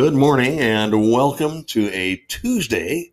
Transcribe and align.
Good 0.00 0.14
morning 0.14 0.58
and 0.60 1.12
welcome 1.12 1.62
to 1.64 1.90
a 1.92 2.16
Tuesday, 2.26 3.12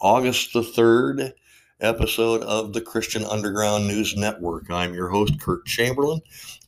August 0.00 0.52
the 0.52 0.62
3rd 0.62 1.32
episode 1.80 2.42
of 2.42 2.72
the 2.72 2.80
Christian 2.80 3.22
Underground 3.22 3.86
News 3.86 4.16
Network. 4.16 4.68
I'm 4.68 4.94
your 4.94 5.10
host, 5.10 5.40
Kurt 5.40 5.64
Chamberlain, 5.64 6.20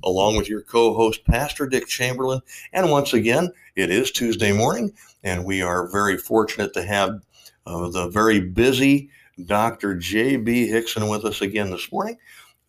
along 0.04 0.36
with 0.36 0.48
your 0.48 0.62
co 0.62 0.94
host, 0.94 1.24
Pastor 1.24 1.66
Dick 1.66 1.88
Chamberlain. 1.88 2.42
And 2.72 2.92
once 2.92 3.12
again, 3.12 3.50
it 3.74 3.90
is 3.90 4.12
Tuesday 4.12 4.52
morning, 4.52 4.92
and 5.24 5.44
we 5.44 5.62
are 5.62 5.90
very 5.90 6.16
fortunate 6.16 6.72
to 6.74 6.84
have 6.84 7.20
uh, 7.66 7.88
the 7.88 8.08
very 8.08 8.38
busy 8.38 9.10
Dr. 9.46 9.96
J.B. 9.96 10.70
Hixson 10.70 11.10
with 11.10 11.24
us 11.24 11.40
again 11.40 11.70
this 11.72 11.90
morning 11.90 12.18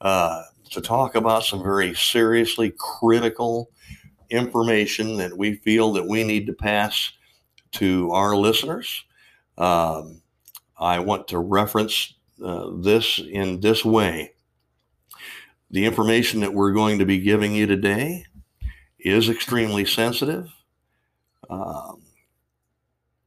uh, 0.01 0.41
to 0.71 0.81
talk 0.81 1.13
about 1.13 1.43
some 1.43 1.61
very 1.61 1.93
seriously 1.93 2.73
critical 2.75 3.69
information 4.29 5.17
that 5.17 5.37
we 5.37 5.55
feel 5.55 5.93
that 5.93 6.07
we 6.07 6.23
need 6.23 6.47
to 6.47 6.53
pass 6.53 7.11
to 7.73 8.11
our 8.11 8.35
listeners. 8.35 9.03
Um, 9.57 10.21
I 10.77 10.99
want 10.99 11.27
to 11.29 11.39
reference 11.39 12.13
uh, 12.43 12.69
this 12.77 13.19
in 13.19 13.59
this 13.59 13.83
way. 13.83 14.33
The 15.71 15.85
information 15.85 16.39
that 16.41 16.53
we're 16.53 16.73
going 16.73 16.99
to 16.99 17.05
be 17.05 17.19
giving 17.19 17.53
you 17.53 17.65
today 17.65 18.25
is 18.99 19.29
extremely 19.29 19.85
sensitive. 19.85 20.49
Um, 21.49 22.03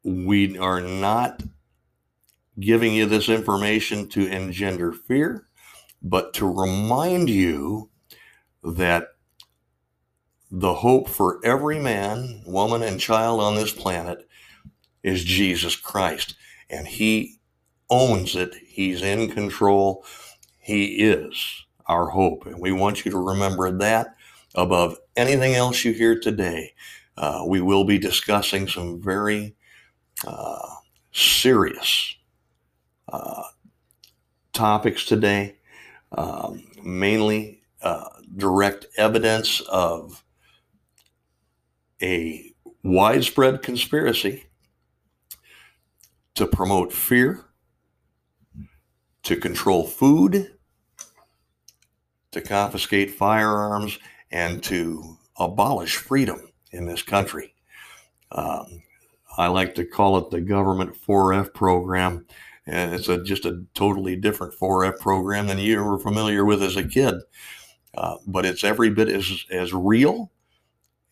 we 0.03 0.59
are 0.59 0.81
not 0.81 1.43
giving 2.59 2.95
you 2.95 3.07
this 3.07 3.29
information 3.29 4.09
to 4.09 4.27
engender 4.27 4.93
fear, 4.93 5.47
but 6.03 6.33
to 6.35 6.47
remind 6.47 7.29
you 7.29 7.91
that 8.63 9.09
the 10.51 10.75
hope 10.75 11.09
for 11.09 11.39
every 11.45 11.79
man, 11.79 12.43
woman, 12.45 12.83
and 12.83 12.99
child 13.01 13.41
on 13.41 13.55
this 13.55 13.73
planet 13.73 14.27
is 15.03 15.25
Jesus 15.25 15.77
Christ. 15.77 16.35
And 16.69 16.87
He 16.87 17.39
owns 17.89 18.35
it, 18.35 18.55
He's 18.67 19.03
in 19.03 19.31
control. 19.31 20.05
He 20.59 21.03
is 21.03 21.65
our 21.87 22.11
hope. 22.11 22.47
And 22.47 22.61
we 22.61 22.73
want 22.73 23.05
you 23.05 23.11
to 23.11 23.19
remember 23.19 23.71
that 23.79 24.15
above 24.55 24.99
anything 25.17 25.55
else 25.55 25.85
you 25.85 25.93
hear 25.93 26.19
today. 26.19 26.75
Uh, 27.17 27.45
we 27.47 27.61
will 27.61 27.85
be 27.85 27.99
discussing 27.99 28.67
some 28.67 29.01
very 29.01 29.55
uh, 30.27 30.69
serious 31.13 32.17
uh, 33.13 33.43
topics 34.53 35.05
today, 35.05 35.57
um, 36.13 36.63
mainly 36.83 37.63
uh, 37.83 38.09
direct 38.37 38.87
evidence 38.97 39.61
of 39.63 40.25
a 42.03 42.53
widespread 42.83 43.63
conspiracy 43.63 44.47
to 46.35 46.47
promote 46.47 46.93
fear, 46.93 47.45
to 49.23 49.37
control 49.37 49.87
food, 49.87 50.53
to 52.33 52.41
confiscate 52.41 53.11
firearms, 53.11 53.99
and 54.31 54.63
to 54.63 55.19
abolish 55.39 55.97
freedom 55.97 56.51
in 56.73 56.87
this 56.87 57.03
country. 57.03 57.55
Um, 58.33 58.83
I 59.37 59.49
like 59.49 59.75
to 59.77 59.85
call 59.85 60.19
it 60.19 60.31
the 60.31 60.41
government 60.41 60.95
4F 60.95 61.53
program. 61.55 62.27
And 62.67 62.95
it's 62.95 63.09
a, 63.09 63.23
just 63.23 63.47
a 63.47 63.65
totally 63.75 64.17
different 64.17 64.55
4F 64.55 64.99
program 65.01 65.47
than 65.47 65.59
you 65.59 65.83
were 65.83 65.99
familiar 65.99 66.45
with 66.45 66.63
as 66.63 66.77
a 66.77 66.85
kid. 66.85 67.15
Uh, 67.95 68.17
but 68.27 68.47
it's 68.47 68.63
every 68.63 68.91
bit 68.91 69.09
as, 69.09 69.45
as 69.51 69.73
real 69.73 70.31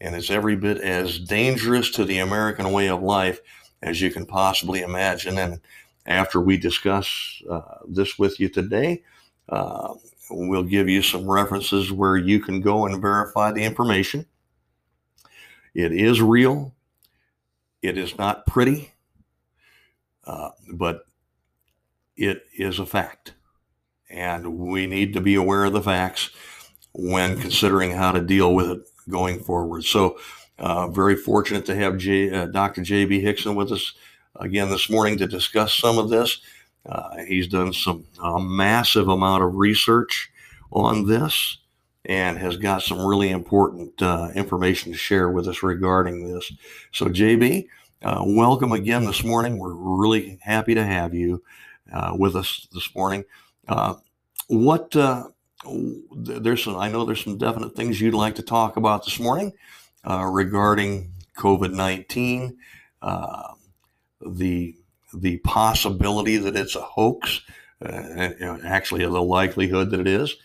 and 0.01 0.15
it's 0.15 0.31
every 0.31 0.57
bit 0.57 0.79
as 0.79 1.19
dangerous 1.19 1.91
to 1.91 2.05
the 2.05 2.19
American 2.19 2.73
way 2.73 2.89
of 2.89 3.03
life 3.03 3.41
as 3.83 4.01
you 4.01 4.11
can 4.11 4.27
possibly 4.27 4.81
imagine. 4.81 5.39
And 5.39 5.61
after 6.07 6.41
we 6.41 6.57
discuss 6.57 7.43
uh, 7.51 7.79
this 7.87 8.19
with 8.19 8.41
you 8.41 8.49
today, 8.49 9.03
uh, 9.49 9.95
we'll 10.31 10.63
give 10.63 10.89
you 10.89 11.03
some 11.03 11.31
references 11.31 11.93
where 11.93 12.17
you 12.17 12.41
can 12.41 12.61
go 12.61 12.87
and 12.87 13.01
verify 13.01 13.53
the 13.53 13.65
information. 13.65 14.27
It 15.75 15.93
is 15.93 16.21
real. 16.21 16.75
It 17.83 17.97
is 17.97 18.19
not 18.19 18.47
pretty, 18.47 18.93
uh, 20.27 20.51
but 20.73 21.03
it 22.17 22.43
is 22.57 22.79
a 22.79 22.87
fact. 22.87 23.35
And 24.11 24.59
we 24.59 24.87
need 24.87 25.13
to 25.15 25.21
be 25.21 25.35
aware 25.37 25.65
of 25.65 25.73
the 25.73 25.83
facts 25.83 26.31
when 26.93 27.41
considering 27.41 27.93
how 27.93 28.11
to 28.13 28.21
deal 28.21 28.55
with 28.55 28.71
it 28.71 28.81
going 29.09 29.41
forward. 29.41 29.85
So, 29.85 30.19
uh, 30.59 30.89
very 30.89 31.17
fortunate 31.17 31.65
to 31.67 31.75
have 31.75 31.99
J, 31.99 32.31
uh, 32.31 32.47
Dr. 32.47 32.83
J.B. 32.83 33.23
Hixson 33.23 33.55
with 33.55 33.71
us 33.71 33.93
again 34.37 34.69
this 34.69 34.91
morning 34.91 35.17
to 35.19 35.27
discuss 35.27 35.73
some 35.73 35.99
of 35.99 36.09
this. 36.11 36.41
Uh, 36.85 37.19
he's 37.27 37.47
done 37.47 37.73
some 37.73 38.05
a 38.23 38.41
massive 38.41 39.09
amount 39.09 39.45
of 39.45 39.55
research 39.55 40.31
on 40.73 41.07
this 41.07 41.59
and 42.07 42.39
has 42.39 42.57
got 42.57 42.83
some 42.83 43.05
really 43.05 43.31
important 43.31 44.01
uh, 44.03 44.31
information 44.35 44.93
to 44.93 44.99
share 44.99 45.31
with 45.31 45.47
us 45.47 45.63
regarding 45.63 46.33
this. 46.33 46.51
So, 46.93 47.07
JB, 47.07 47.67
uh, 48.03 48.23
welcome 48.25 48.73
again 48.73 49.05
this 49.05 49.23
morning. 49.23 49.59
We're 49.59 49.75
really 49.75 50.39
happy 50.43 50.75
to 50.75 50.85
have 50.85 51.15
you 51.15 51.43
uh, 51.93 52.17
with 52.19 52.35
us 52.35 52.67
this 52.73 52.95
morning. 52.95 53.25
what 54.49 54.97
there's 55.65 56.65
some, 56.65 56.77
I 56.77 56.89
know 56.89 57.05
there's 57.05 57.25
some 57.25 57.39
definite 57.39 57.75
things 57.75 58.01
you'd 58.01 58.15
like 58.15 58.37
to 58.37 58.43
talk 58.43 58.77
about 58.77 59.05
this 59.05 59.19
morning 59.19 59.53
uh, 60.05 60.25
regarding 60.25 61.13
COVID 61.37 61.73
19, 61.73 62.57
uh, 63.03 63.55
the, 64.21 64.77
the 65.15 65.39
possibility 65.39 66.37
that 66.37 66.57
it's 66.57 66.77
a 66.77 66.81
hoax, 66.81 67.43
uh, 67.85 68.31
actually, 68.65 69.05
the 69.05 69.23
likelihood 69.23 69.91
that 69.91 70.01
it 70.01 70.07
is. 70.07 70.37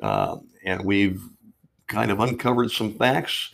Um, 0.00 0.48
and 0.64 0.84
we've 0.84 1.22
kind 1.86 2.10
of 2.10 2.20
uncovered 2.20 2.70
some 2.70 2.94
facts 2.94 3.50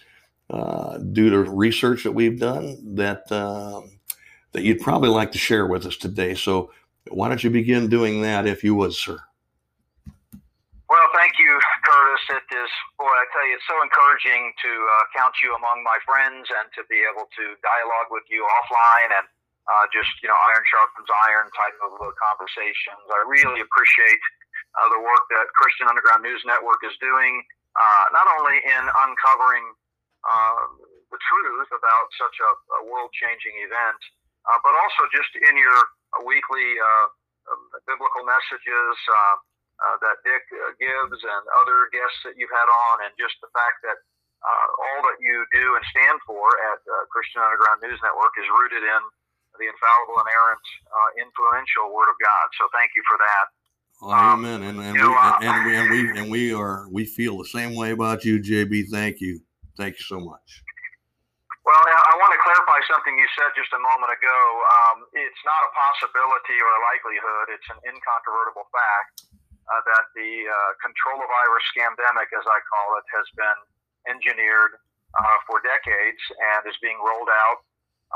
uh, 0.51 0.99
due 0.99 1.31
to 1.31 1.51
research 1.51 2.05
that 2.05 2.12
we've 2.12 2.39
done 2.39 2.95
that, 2.95 3.31
um, 3.33 3.99
that 4.53 4.62
you'd 4.62 4.81
probably 4.81 5.11
like 5.11 5.33
to 5.33 5.39
share 5.39 5.67
with 5.67 5.84
us 5.84 5.97
today. 5.97 6.34
So, 6.34 6.71
why 7.11 7.28
don't 7.28 7.43
you 7.43 7.51
begin 7.51 7.89
doing 7.89 8.21
that 8.23 8.47
if 8.47 8.62
you 8.62 8.75
would, 8.75 8.93
sir? 8.93 9.19
You, 11.48 11.56
Curtis. 11.81 12.25
It 12.36 12.47
is, 12.53 12.72
boy, 13.00 13.09
I 13.09 13.25
tell 13.32 13.44
you, 13.48 13.56
it's 13.56 13.64
so 13.64 13.81
encouraging 13.81 14.53
to 14.53 14.70
uh, 14.70 15.04
count 15.16 15.32
you 15.41 15.56
among 15.56 15.81
my 15.81 15.97
friends 16.04 16.44
and 16.44 16.69
to 16.76 16.84
be 16.92 17.00
able 17.09 17.25
to 17.25 17.44
dialogue 17.64 18.12
with 18.12 18.28
you 18.28 18.44
offline 18.44 19.10
and 19.16 19.26
uh, 19.69 19.84
just, 19.88 20.12
you 20.20 20.28
know, 20.28 20.36
iron 20.53 20.64
sharpens 20.69 21.09
iron 21.28 21.48
type 21.56 21.76
of 21.81 21.92
uh, 21.97 22.12
conversations. 22.20 23.00
I 23.09 23.25
really 23.25 23.64
appreciate 23.64 24.22
uh, 24.76 24.88
the 24.92 25.00
work 25.00 25.25
that 25.32 25.48
Christian 25.56 25.88
Underground 25.88 26.20
News 26.20 26.44
Network 26.44 26.84
is 26.84 26.92
doing, 27.00 27.41
uh, 27.76 28.04
not 28.12 28.28
only 28.41 28.60
in 28.60 28.84
uncovering 29.09 29.65
uh, 30.28 30.65
the 31.09 31.20
truth 31.20 31.69
about 31.72 32.06
such 32.20 32.36
a, 32.44 32.50
a 32.84 32.92
world 32.92 33.09
changing 33.16 33.56
event, 33.65 34.00
but 34.65 34.72
also 34.72 35.04
just 35.12 35.32
in 35.44 35.56
your 35.56 35.80
weekly 36.25 36.76
biblical 37.84 38.25
messages 38.25 38.97
uh, 39.78 39.97
that 40.03 40.16
Dick 40.27 40.44
uh, 40.50 40.75
gives 40.78 41.19
and 41.22 41.43
other 41.62 41.87
guests 41.94 42.21
that 42.27 42.34
you've 42.34 42.53
had 42.53 42.66
on, 42.66 43.06
and 43.06 43.12
just 43.15 43.39
the 43.39 43.50
fact 43.55 43.78
that 43.87 43.99
uh, 44.43 44.69
all 44.75 45.00
that 45.06 45.19
you 45.19 45.47
do 45.55 45.75
and 45.75 45.84
stand 45.91 46.19
for 46.27 46.47
at 46.75 46.81
uh, 46.83 47.06
Christian 47.11 47.43
Underground 47.43 47.83
News 47.83 47.98
Network 48.03 48.34
is 48.39 48.47
rooted 48.47 48.86
in 48.86 49.03
the 49.59 49.66
infallible, 49.66 50.22
inerrant, 50.22 50.66
uh, 50.86 51.10
influential 51.19 51.91
Word 51.91 52.07
of 52.07 52.19
God. 52.22 52.47
So 52.59 52.71
thank 52.71 52.95
you 52.95 53.03
for 53.07 53.19
that. 53.19 53.47
Well, 53.98 54.15
um, 54.15 54.47
amen. 54.47 54.63
And, 54.63 54.78
and, 54.78 54.95
we, 54.95 55.03
know, 55.03 55.10
and, 55.10 55.42
and, 55.42 55.59
we, 55.66 55.72
and 55.75 55.86
we 55.91 56.01
and 56.15 56.27
we 56.30 56.42
are 56.54 56.86
we 56.91 57.03
feel 57.03 57.39
the 57.39 57.51
same 57.51 57.75
way 57.75 57.91
about 57.91 58.22
you, 58.22 58.39
JB. 58.39 58.95
Thank 58.95 59.19
you. 59.19 59.42
Thank 59.75 59.98
you 59.98 60.07
so 60.07 60.22
much. 60.22 60.63
Well, 61.66 61.83
I 61.84 62.15
want 62.16 62.33
to 62.33 62.41
clarify 62.41 62.80
something 62.89 63.13
you 63.13 63.28
said 63.36 63.53
just 63.53 63.69
a 63.77 63.83
moment 63.83 64.09
ago. 64.09 64.39
Um, 64.72 64.97
it's 65.13 65.42
not 65.45 65.60
a 65.66 65.71
possibility 65.75 66.57
or 66.57 66.71
a 66.71 66.80
likelihood; 66.95 67.45
it's 67.53 67.69
an 67.75 67.78
incontrovertible 67.84 68.71
fact 68.72 69.28
uh, 69.68 69.82
that 69.84 70.04
the 70.16 70.32
uh, 70.48 70.72
control 70.80 71.20
of 71.20 71.28
virus 71.28 71.65
scamdemic, 71.76 72.32
as 72.32 72.47
I 72.48 72.59
call 72.65 72.88
it, 72.97 73.06
has 73.12 73.28
been 73.36 73.59
engineered 74.09 74.80
uh, 75.16 75.38
for 75.44 75.60
decades 75.60 76.20
and 76.56 76.65
is 76.65 76.76
being 76.80 76.97
rolled 77.04 77.28
out 77.28 77.65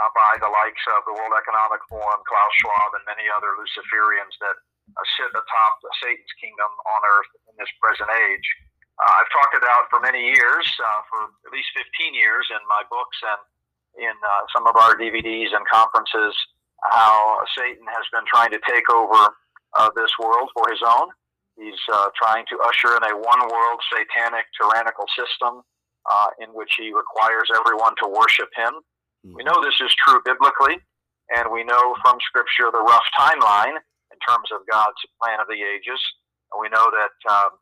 uh, 0.01 0.09
by 0.17 0.41
the 0.41 0.49
likes 0.49 0.85
of 0.97 1.05
the 1.05 1.13
World 1.13 1.37
Economic 1.37 1.85
Forum, 1.93 2.21
Klaus 2.25 2.55
Schwab, 2.61 2.97
and 2.97 3.05
many 3.05 3.29
other 3.29 3.53
Luciferians 3.61 4.33
that 4.41 4.57
uh, 4.57 5.05
sit 5.21 5.29
atop 5.29 5.75
Satan's 6.01 6.35
kingdom 6.41 6.69
on 6.89 7.01
earth 7.05 7.31
in 7.53 7.55
this 7.61 7.69
present 7.81 8.09
age. 8.09 8.49
Uh, 8.97 9.21
I've 9.21 9.33
talked 9.33 9.57
about 9.57 9.93
for 9.93 10.01
many 10.01 10.33
years, 10.33 10.65
for 11.09 11.21
at 11.45 11.53
least 11.53 11.69
15 11.77 12.17
years 12.17 12.49
in 12.49 12.61
my 12.69 12.85
books 12.89 13.19
and 13.25 13.41
in 14.09 14.17
some 14.57 14.65
of 14.65 14.73
our 14.77 14.97
DVDs 14.97 15.53
and 15.53 15.65
conferences, 15.69 16.33
how 16.81 17.45
Satan 17.53 17.85
has 17.93 18.09
been 18.09 18.25
trying 18.25 18.49
to 18.57 18.61
take 18.65 18.89
over 18.89 19.37
this 19.97 20.13
world 20.17 20.49
for 20.57 20.73
his 20.73 20.81
own. 20.81 21.13
He's 21.57 21.81
uh, 21.93 22.09
trying 22.17 22.45
to 22.49 22.57
usher 22.65 22.97
in 22.97 23.03
a 23.05 23.13
one 23.17 23.43
world 23.49 23.79
satanic 23.93 24.47
tyrannical 24.57 25.07
system 25.13 25.63
uh, 26.11 26.29
in 26.41 26.51
which 26.57 26.75
he 26.79 26.93
requires 26.93 27.51
everyone 27.55 27.95
to 28.03 28.09
worship 28.09 28.49
him. 28.57 28.81
We 29.23 29.45
know 29.47 29.63
this 29.63 29.79
is 29.79 29.95
true 30.03 30.19
biblically, 30.27 30.83
and 31.31 31.47
we 31.55 31.63
know 31.63 31.95
from 32.03 32.19
Scripture 32.27 32.75
the 32.75 32.83
rough 32.83 33.07
timeline 33.15 33.79
in 34.11 34.19
terms 34.19 34.51
of 34.51 34.67
God's 34.67 34.99
plan 35.23 35.39
of 35.39 35.47
the 35.47 35.63
ages. 35.63 36.01
And 36.51 36.59
we 36.59 36.67
know 36.75 36.91
that 36.91 37.15
um, 37.31 37.55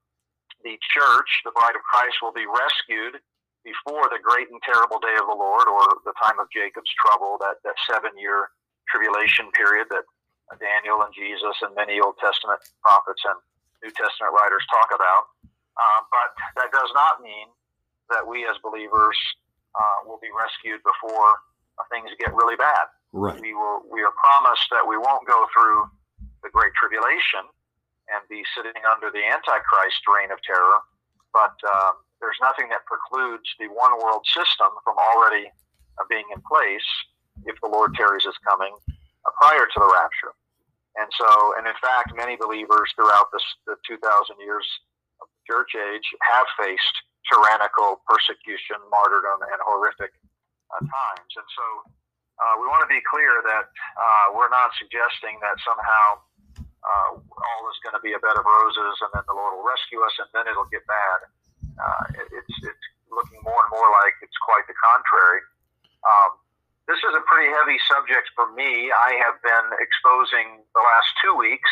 the 0.64 0.80
church, 0.88 1.28
the 1.44 1.52
bride 1.52 1.76
of 1.76 1.84
Christ, 1.84 2.16
will 2.24 2.32
be 2.32 2.48
rescued 2.48 3.20
before 3.60 4.08
the 4.08 4.16
great 4.24 4.48
and 4.48 4.56
terrible 4.64 4.96
day 5.04 5.12
of 5.20 5.28
the 5.28 5.36
Lord 5.36 5.68
or 5.68 5.84
the 6.08 6.16
time 6.16 6.40
of 6.40 6.48
Jacob's 6.48 6.90
trouble, 6.96 7.36
that, 7.44 7.60
that 7.68 7.76
seven 7.84 8.16
year 8.16 8.48
tribulation 8.88 9.52
period 9.52 9.86
that 9.92 10.08
Daniel 10.58 11.04
and 11.04 11.12
Jesus 11.12 11.54
and 11.60 11.76
many 11.76 12.00
Old 12.00 12.16
Testament 12.18 12.58
prophets 12.82 13.22
and 13.28 13.38
New 13.82 13.92
Testament 13.92 14.32
writers 14.36 14.64
talk 14.68 14.92
about. 14.92 15.32
Uh, 15.76 16.00
but 16.12 16.30
that 16.60 16.70
does 16.72 16.92
not 16.92 17.24
mean 17.24 17.48
that 18.12 18.26
we 18.26 18.44
as 18.44 18.58
believers 18.60 19.16
uh, 19.72 20.04
will 20.04 20.20
be 20.20 20.28
rescued 20.34 20.82
before 20.84 21.40
things 21.88 22.12
get 22.20 22.34
really 22.36 22.56
bad. 22.56 22.92
Right. 23.12 23.40
We 23.40 23.54
will. 23.54 23.82
We 23.88 24.04
are 24.04 24.12
promised 24.12 24.68
that 24.70 24.84
we 24.84 25.00
won't 25.00 25.24
go 25.24 25.46
through 25.50 25.88
the 26.44 26.50
great 26.52 26.76
tribulation 26.76 27.48
and 28.12 28.20
be 28.28 28.44
sitting 28.52 28.76
under 28.84 29.08
the 29.08 29.22
Antichrist 29.22 30.02
reign 30.04 30.30
of 30.34 30.42
terror, 30.42 30.82
but 31.32 31.54
um, 31.64 32.02
there's 32.18 32.38
nothing 32.42 32.68
that 32.70 32.82
precludes 32.86 33.46
the 33.58 33.70
one 33.70 33.94
world 33.98 34.26
system 34.26 34.70
from 34.82 34.98
already 34.98 35.46
uh, 35.98 36.04
being 36.10 36.26
in 36.34 36.42
place 36.42 36.86
if 37.46 37.54
the 37.62 37.70
Lord 37.70 37.94
tarries 37.94 38.26
is 38.26 38.34
coming 38.42 38.74
uh, 38.86 39.30
prior 39.38 39.66
to 39.66 39.78
the 39.78 39.90
rapture. 39.90 40.34
And 40.98 41.06
so, 41.14 41.54
and 41.58 41.66
in 41.70 41.78
fact, 41.78 42.10
many 42.18 42.34
believers 42.34 42.90
throughout 42.98 43.30
this, 43.30 43.44
the 43.66 43.78
2,000 43.86 44.02
years 44.42 44.66
of 45.22 45.30
the 45.30 45.40
church 45.46 45.72
age 45.78 46.06
have 46.26 46.46
faced 46.58 46.96
tyrannical 47.30 48.02
persecution, 48.10 48.80
martyrdom, 48.90 49.44
and 49.46 49.58
horrific 49.62 50.10
uh, 50.74 50.82
times. 50.82 51.32
And 51.38 51.48
so, 51.54 51.66
uh, 52.40 52.54
we 52.56 52.66
want 52.72 52.80
to 52.80 52.90
be 52.90 53.04
clear 53.04 53.44
that 53.52 53.68
uh, 53.68 54.26
we're 54.32 54.48
not 54.48 54.72
suggesting 54.80 55.36
that 55.44 55.60
somehow 55.60 56.24
uh, 56.56 57.10
all 57.20 57.62
is 57.68 57.78
going 57.84 57.92
to 57.92 58.00
be 58.00 58.16
a 58.16 58.20
bed 58.24 58.32
of 58.32 58.44
roses 58.48 58.96
and 59.04 59.12
then 59.12 59.24
the 59.28 59.36
Lord 59.36 59.60
will 59.60 59.66
rescue 59.68 60.00
us 60.00 60.14
and 60.16 60.28
then 60.32 60.48
it'll 60.48 60.68
get 60.72 60.80
bad. 60.88 61.18
Uh, 61.76 62.04
it, 62.16 62.26
it's, 62.32 62.56
it's 62.64 62.86
looking 63.12 63.44
more 63.44 63.60
and 63.60 63.70
more 63.76 63.88
like 64.00 64.16
it's 64.24 64.36
quite 64.40 64.64
the 64.64 64.76
contrary. 64.80 65.44
Um, 66.00 66.39
this 66.90 67.06
is 67.06 67.14
a 67.14 67.22
pretty 67.30 67.46
heavy 67.54 67.78
subject 67.86 68.26
for 68.34 68.50
me. 68.50 68.90
I 68.90 69.14
have 69.22 69.38
been 69.46 69.68
exposing 69.78 70.66
the 70.74 70.82
last 70.82 71.06
two 71.22 71.38
weeks 71.38 71.70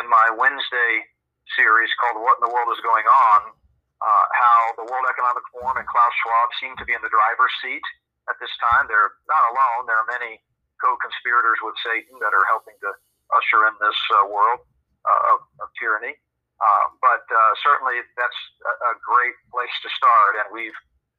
in 0.00 0.08
my 0.08 0.32
Wednesday 0.40 1.04
series 1.52 1.92
called 2.00 2.24
What 2.24 2.40
in 2.40 2.48
the 2.48 2.52
World 2.52 2.72
is 2.72 2.80
Going 2.80 3.04
On, 3.04 3.52
uh, 3.52 4.24
how 4.32 4.60
the 4.80 4.88
World 4.88 5.04
Economic 5.12 5.44
Forum 5.52 5.76
and 5.76 5.84
Klaus 5.84 6.16
Schwab 6.24 6.48
seem 6.64 6.72
to 6.80 6.84
be 6.88 6.96
in 6.96 7.04
the 7.04 7.12
driver's 7.12 7.52
seat 7.60 7.84
at 8.32 8.40
this 8.40 8.48
time. 8.72 8.88
They're 8.88 9.12
not 9.28 9.44
alone. 9.52 9.84
There 9.84 10.00
are 10.00 10.08
many 10.08 10.40
co-conspirators 10.80 11.60
with 11.60 11.76
Satan 11.84 12.16
that 12.24 12.32
are 12.32 12.48
helping 12.48 12.80
to 12.88 12.90
usher 13.36 13.68
in 13.68 13.76
this 13.84 14.00
uh, 14.16 14.32
world 14.32 14.64
uh, 15.04 15.32
of, 15.36 15.44
of, 15.60 15.68
tyranny. 15.76 16.16
Uh, 16.56 16.84
but 17.04 17.20
uh, 17.28 17.52
certainly 17.60 18.00
that's 18.16 18.40
a, 18.64 18.72
a 18.72 18.92
great 19.04 19.36
place 19.52 19.76
to 19.84 19.92
start, 19.92 20.40
and 20.40 20.48
we've 20.56 20.76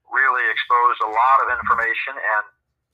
really 0.10 0.46
exposed 0.50 0.98
a 1.06 1.12
lot 1.14 1.38
of 1.46 1.54
information 1.54 2.18
and 2.18 2.46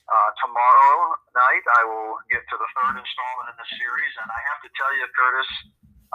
uh, 0.09 0.30
tomorrow 0.42 1.15
night, 1.38 1.65
I 1.77 1.81
will 1.86 2.19
get 2.27 2.44
to 2.50 2.56
the 2.57 2.69
third 2.75 3.00
installment 3.00 3.48
in 3.53 3.57
the 3.59 3.69
series, 3.77 4.13
and 4.19 4.27
I 4.27 4.39
have 4.51 4.59
to 4.65 4.69
tell 4.74 4.92
you, 4.98 5.06
Curtis, 5.13 5.51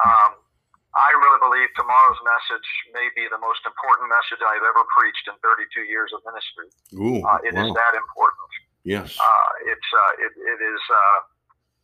um, 0.04 0.30
I 0.96 1.12
really 1.12 1.40
believe 1.44 1.68
tomorrow's 1.76 2.20
message 2.24 2.68
may 2.96 3.08
be 3.12 3.28
the 3.28 3.36
most 3.36 3.60
important 3.68 4.08
message 4.08 4.40
I've 4.40 4.64
ever 4.64 4.84
preached 4.96 5.28
in 5.28 5.36
32 5.44 5.84
years 5.84 6.08
of 6.16 6.24
ministry. 6.24 6.68
Ooh, 6.96 7.20
uh, 7.20 7.40
it 7.44 7.52
wow. 7.52 7.68
is 7.68 7.70
that 7.76 7.92
important. 7.92 8.48
Yes. 8.84 9.12
Uh, 9.12 9.50
it's 9.68 9.90
uh, 9.92 10.12
it, 10.24 10.32
it 10.40 10.60
is 10.62 10.82
uh, 10.88 11.18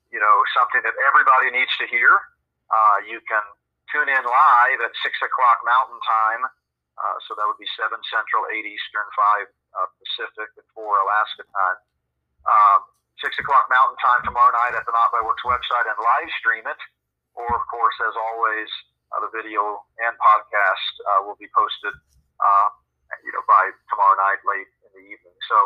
you 0.09 0.21
know 0.23 0.37
something 0.57 0.81
that 0.81 0.97
everybody 1.13 1.53
needs 1.53 1.73
to 1.77 1.87
hear. 1.93 2.09
Uh, 2.73 3.05
you 3.05 3.21
can 3.29 3.45
tune 3.93 4.09
in 4.09 4.23
live 4.25 4.81
at 4.81 4.93
six 5.05 5.13
o'clock 5.21 5.61
Mountain 5.61 6.01
Time, 6.09 6.43
uh, 6.97 7.17
so 7.29 7.37
that 7.37 7.45
would 7.45 7.61
be 7.61 7.69
seven 7.77 8.01
Central, 8.09 8.49
eight 8.49 8.65
Eastern, 8.65 9.05
five 9.13 9.49
Pacific, 10.01 10.57
and 10.57 10.69
four 10.73 11.01
Alaska 11.05 11.45
time 11.53 11.81
um, 12.47 12.81
6 13.23 13.39
o'clock 13.39 13.71
Mountain 13.71 13.99
Time 14.03 14.21
tomorrow 14.27 14.51
night 14.51 14.75
at 14.75 14.83
the 14.83 14.95
Not 14.95 15.15
by 15.15 15.23
Works 15.23 15.47
website 15.47 15.87
and 15.87 15.97
live 15.99 16.31
stream 16.43 16.67
it. 16.67 16.81
Or, 17.39 17.49
of 17.49 17.65
course, 17.71 17.97
as 18.03 18.15
always, 18.19 18.69
uh, 19.15 19.25
the 19.25 19.33
video 19.33 19.81
and 20.03 20.13
podcast 20.21 20.93
uh, 21.07 21.21
will 21.25 21.39
be 21.41 21.49
posted, 21.55 21.95
uh, 22.41 22.69
you 23.25 23.33
know, 23.33 23.45
by 23.49 23.73
tomorrow 23.89 24.17
night 24.21 24.41
late 24.45 24.69
in 24.85 24.91
the 24.93 25.05
evening. 25.07 25.37
So 25.49 25.57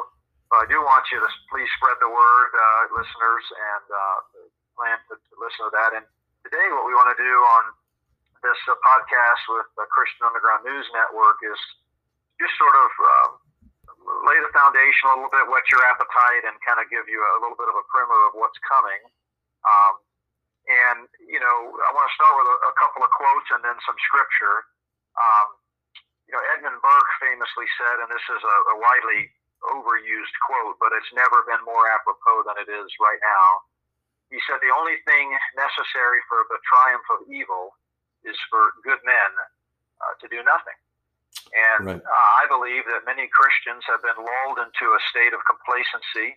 I 0.54 0.66
do 0.70 0.78
want 0.78 1.02
you 1.10 1.18
to 1.18 1.30
please 1.50 1.66
spread 1.74 1.98
the 1.98 2.10
word, 2.10 2.50
uh, 2.54 2.82
listeners, 2.94 3.44
and 3.50 3.86
uh, 3.90 4.18
plan 4.78 4.98
to, 5.10 5.18
to, 5.18 5.32
listen 5.42 5.66
to 5.66 5.72
that. 5.74 5.90
And 5.98 6.06
today, 6.46 6.66
what 6.70 6.86
we 6.86 6.94
want 6.94 7.10
to 7.10 7.18
do 7.18 7.34
on 7.58 7.74
this 8.46 8.60
uh, 8.70 8.78
podcast 8.78 9.42
with 9.50 9.66
the 9.74 9.90
Christian 9.90 10.22
Underground 10.22 10.62
News 10.62 10.86
Network 10.94 11.42
is 11.42 11.58
just 12.38 12.54
sort 12.62 12.76
of 12.78 12.90
um, 12.94 13.30
lay 14.06 14.38
the 14.38 14.52
foundation 14.54 15.10
a 15.10 15.18
little 15.18 15.32
bit, 15.32 15.50
whet 15.50 15.66
your 15.70 15.82
appetite, 15.86 16.46
and 16.46 16.54
kind 16.62 16.78
of 16.78 16.86
give 16.86 17.10
you 17.10 17.18
a 17.18 17.38
little 17.42 17.58
bit 17.58 17.66
of 17.66 17.76
a 17.76 17.84
primer 17.90 18.18
of 18.30 18.38
what's 18.38 18.58
coming. 18.62 19.02
Um, 19.66 19.94
and, 20.66 21.00
you 21.22 21.38
know, 21.38 21.56
I 21.74 21.90
want 21.94 22.06
to 22.06 22.14
start 22.14 22.34
with 22.38 22.48
a, 22.50 22.56
a, 22.70 22.74
couple 22.74 23.02
of 23.06 23.10
quotes 23.14 23.48
and 23.54 23.62
then 23.62 23.78
some 23.86 23.98
scripture. 24.02 24.66
Um, 25.14 25.48
you 26.26 26.34
know, 26.34 26.42
Edmund 26.54 26.82
Burke 26.82 27.12
famously 27.22 27.66
said, 27.78 28.02
and 28.02 28.10
this 28.10 28.26
is 28.26 28.42
a, 28.42 28.56
a 28.74 28.76
widely 28.78 29.30
overused 29.70 30.36
quote, 30.42 30.78
but 30.82 30.90
it's 30.94 31.10
never 31.14 31.46
been 31.46 31.62
more 31.62 31.86
apropos 31.90 32.46
than 32.46 32.58
it 32.62 32.70
is 32.70 32.90
right 32.98 33.22
now. 33.22 33.50
He 34.30 34.42
said, 34.46 34.58
The 34.58 34.74
only 34.74 34.98
thing 35.06 35.30
necessary 35.54 36.18
for 36.26 36.42
the 36.50 36.58
triumph 36.66 37.06
of 37.14 37.30
evil 37.30 37.78
is 38.26 38.34
for 38.50 38.74
good 38.82 38.98
men 39.06 39.30
uh, 40.02 40.14
to 40.18 40.26
do 40.26 40.42
nothing. 40.42 40.78
And 41.52 41.86
right. 41.86 42.02
uh, 42.02 42.32
I 42.42 42.44
believe 42.48 42.84
that 42.90 43.06
many 43.06 43.28
Christians 43.32 43.84
have 43.88 44.02
been 44.02 44.18
lulled 44.18 44.58
into 44.60 44.86
a 44.92 45.00
state 45.08 45.32
of 45.32 45.40
complacency 45.46 46.36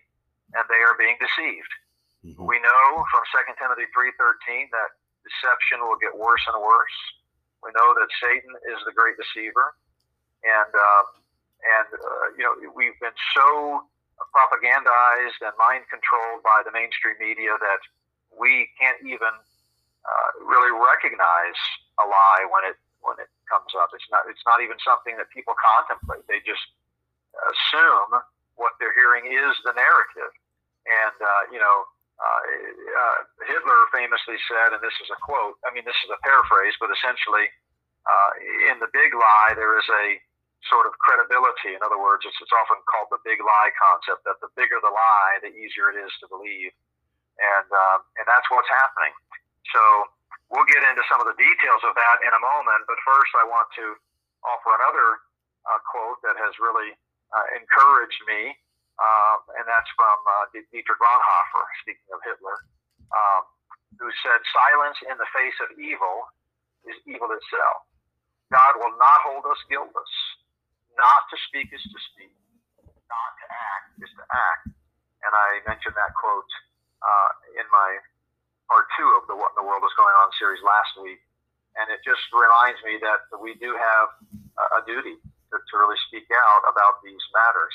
and 0.56 0.64
they 0.66 0.80
are 0.82 0.96
being 0.96 1.16
deceived. 1.20 1.72
Mm-hmm. 2.24 2.44
We 2.44 2.60
know 2.60 2.86
from 3.08 3.22
2 3.32 3.56
Timothy 3.56 3.88
3.13 3.92 4.68
that 4.72 4.90
deception 5.24 5.84
will 5.84 6.00
get 6.00 6.12
worse 6.12 6.42
and 6.48 6.56
worse. 6.60 6.98
We 7.64 7.72
know 7.76 7.92
that 7.96 8.08
Satan 8.20 8.52
is 8.72 8.80
the 8.88 8.92
great 8.92 9.16
deceiver. 9.20 9.76
And, 10.44 10.72
um, 10.72 11.06
and 11.60 11.88
uh, 11.92 12.26
you 12.36 12.44
know, 12.44 12.56
we've 12.72 12.96
been 13.00 13.16
so 13.36 13.84
propagandized 14.32 15.40
and 15.40 15.52
mind 15.56 15.88
controlled 15.88 16.44
by 16.44 16.60
the 16.64 16.72
mainstream 16.72 17.16
media 17.20 17.56
that 17.60 17.80
we 18.32 18.68
can't 18.76 19.00
even 19.04 19.32
uh, 20.04 20.30
really 20.44 20.72
recognize 20.72 21.58
a 22.00 22.04
lie 22.04 22.44
when 22.48 22.64
it 22.68 22.76
when 23.00 23.16
it 23.20 23.28
comes 23.50 23.74
up. 23.74 23.90
It's 23.92 24.06
not 24.08 24.24
it's 24.30 24.46
not 24.46 24.62
even 24.62 24.78
something 24.86 25.18
that 25.18 25.28
people 25.34 25.58
contemplate. 25.58 26.22
They 26.30 26.38
just 26.46 26.62
assume 27.34 28.22
what 28.54 28.78
they're 28.78 28.94
hearing 28.94 29.26
is 29.26 29.54
the 29.66 29.74
narrative. 29.74 30.32
And 30.86 31.16
uh, 31.18 31.42
you 31.50 31.60
know, 31.60 31.76
uh, 32.22 32.40
uh, 32.40 33.18
Hitler 33.44 33.80
famously 33.92 34.38
said, 34.46 34.72
and 34.72 34.80
this 34.80 34.94
is 35.02 35.10
a 35.10 35.18
quote. 35.18 35.58
I 35.66 35.74
mean, 35.74 35.84
this 35.84 35.98
is 36.06 36.10
a 36.14 36.20
paraphrase, 36.22 36.76
but 36.78 36.92
essentially, 36.94 37.50
uh, 38.06 38.30
in 38.72 38.78
the 38.78 38.88
big 38.94 39.12
lie, 39.12 39.52
there 39.58 39.76
is 39.76 39.88
a 39.88 40.20
sort 40.68 40.84
of 40.84 40.92
credibility. 41.00 41.72
In 41.72 41.80
other 41.80 41.96
words, 41.96 42.28
it's, 42.28 42.36
it's 42.36 42.52
often 42.52 42.76
called 42.84 43.08
the 43.08 43.20
big 43.24 43.40
lie 43.40 43.72
concept. 43.76 44.28
That 44.28 44.36
the 44.44 44.52
bigger 44.56 44.76
the 44.80 44.92
lie, 44.92 45.40
the 45.40 45.52
easier 45.52 45.88
it 45.92 45.96
is 45.96 46.12
to 46.20 46.28
believe, 46.28 46.72
and 47.40 47.68
um, 47.68 48.04
and 48.20 48.24
that's 48.28 48.46
what's 48.52 48.68
happening. 48.68 49.12
So 49.72 49.82
We'll 50.50 50.68
get 50.68 50.82
into 50.82 51.02
some 51.10 51.22
of 51.22 51.26
the 51.30 51.38
details 51.38 51.82
of 51.86 51.94
that 51.98 52.18
in 52.26 52.32
a 52.34 52.42
moment, 52.42 52.86
but 52.86 52.98
first 53.06 53.32
I 53.38 53.46
want 53.46 53.70
to 53.82 53.86
offer 54.46 54.70
another 54.78 55.08
uh, 55.66 55.80
quote 55.90 56.20
that 56.26 56.38
has 56.38 56.54
really 56.62 56.94
uh, 57.34 57.46
encouraged 57.58 58.22
me, 58.30 58.54
uh, 58.98 59.36
and 59.58 59.64
that's 59.66 59.90
from 59.98 60.18
uh, 60.26 60.50
Dietrich 60.54 61.00
Bonhoeffer, 61.02 61.64
speaking 61.82 62.10
of 62.14 62.20
Hitler, 62.26 62.58
um, 63.14 63.42
who 63.98 64.10
said, 64.22 64.38
Silence 64.54 64.98
in 65.06 65.16
the 65.18 65.30
face 65.34 65.58
of 65.66 65.74
evil 65.78 66.26
is 66.86 66.98
evil 67.06 67.30
itself. 67.34 67.78
God 68.52 68.78
will 68.78 68.94
not 68.98 69.22
hold 69.26 69.46
us 69.50 69.58
guiltless. 69.70 70.14
Not 70.98 71.26
to 71.30 71.36
speak 71.50 71.70
is 71.74 71.82
to 71.82 72.00
speak, 72.14 72.34
not 73.10 73.32
to 73.42 73.46
act 73.50 73.86
is 74.02 74.12
to 74.18 74.24
act. 74.30 74.66
And 75.26 75.32
I 75.34 75.62
mentioned 75.66 75.96
that 75.98 76.14
quote 76.18 76.50
uh, 77.02 77.30
in 77.58 77.66
my 77.70 77.90
part 78.70 78.86
two 78.94 79.10
of 79.18 79.26
the 79.26 79.34
What 79.34 79.50
in 79.58 79.66
the 79.66 79.66
World 79.66 79.82
is 79.82 79.90
Going 79.98 80.14
On 80.22 80.30
series 80.38 80.62
last 80.62 80.94
week. 81.02 81.18
And 81.74 81.90
it 81.90 81.98
just 82.06 82.22
reminds 82.30 82.78
me 82.86 83.02
that 83.02 83.26
we 83.42 83.58
do 83.58 83.74
have 83.74 84.08
a 84.78 84.80
duty 84.86 85.18
to, 85.18 85.54
to 85.58 85.74
really 85.74 85.98
speak 86.06 86.26
out 86.30 86.62
about 86.70 87.02
these 87.02 87.20
matters. 87.34 87.74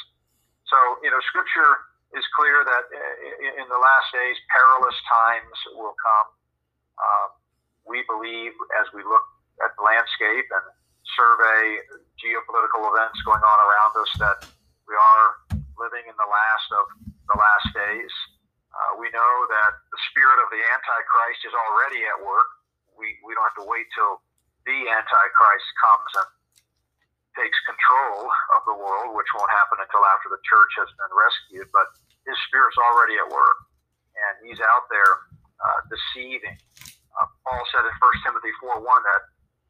So, 0.72 0.78
you 1.04 1.12
know, 1.12 1.20
scripture 1.28 1.84
is 2.16 2.24
clear 2.36 2.64
that 2.64 2.88
in 3.60 3.68
the 3.68 3.80
last 3.80 4.08
days, 4.16 4.40
perilous 4.52 4.96
times 5.08 5.58
will 5.76 5.96
come. 6.00 6.28
Um, 6.96 7.30
we 7.84 8.04
believe 8.08 8.56
as 8.80 8.88
we 8.96 9.04
look 9.04 9.26
at 9.64 9.76
the 9.76 9.84
landscape 9.84 10.48
and 10.48 10.66
survey 11.16 11.64
geopolitical 12.20 12.88
events 12.92 13.20
going 13.28 13.44
on 13.44 13.58
around 13.64 13.94
us 14.00 14.12
that 14.20 14.40
we 14.88 14.96
are 14.96 15.28
living 15.76 16.08
in 16.08 16.16
the 16.16 16.30
last 16.30 16.68
of 16.72 16.86
the 17.04 17.36
that 19.56 19.72
the 19.88 20.00
spirit 20.12 20.38
of 20.44 20.52
the 20.52 20.60
Antichrist 20.60 21.42
is 21.48 21.56
already 21.56 22.04
at 22.12 22.20
work. 22.20 22.50
We, 23.00 23.16
we 23.24 23.32
don't 23.36 23.48
have 23.48 23.60
to 23.64 23.68
wait 23.68 23.88
till 23.96 24.20
the 24.68 24.80
Antichrist 24.92 25.68
comes 25.80 26.12
and 26.20 26.30
takes 27.40 27.60
control 27.68 28.28
of 28.56 28.62
the 28.68 28.76
world, 28.76 29.16
which 29.16 29.28
won't 29.36 29.52
happen 29.52 29.80
until 29.80 30.04
after 30.08 30.32
the 30.32 30.42
church 30.44 30.72
has 30.80 30.92
been 31.00 31.12
rescued. 31.12 31.68
But 31.72 31.88
his 32.28 32.38
spirit's 32.48 32.80
already 32.80 33.20
at 33.20 33.28
work, 33.28 33.60
and 34.16 34.34
he's 34.48 34.60
out 34.60 34.88
there 34.92 35.14
uh, 35.60 35.80
deceiving. 35.92 36.56
Uh, 37.16 37.28
Paul 37.48 37.64
said 37.72 37.88
in 37.88 37.96
1 37.96 38.28
Timothy 38.28 38.52
4 38.60 38.84
1 38.84 38.84
that 38.84 39.24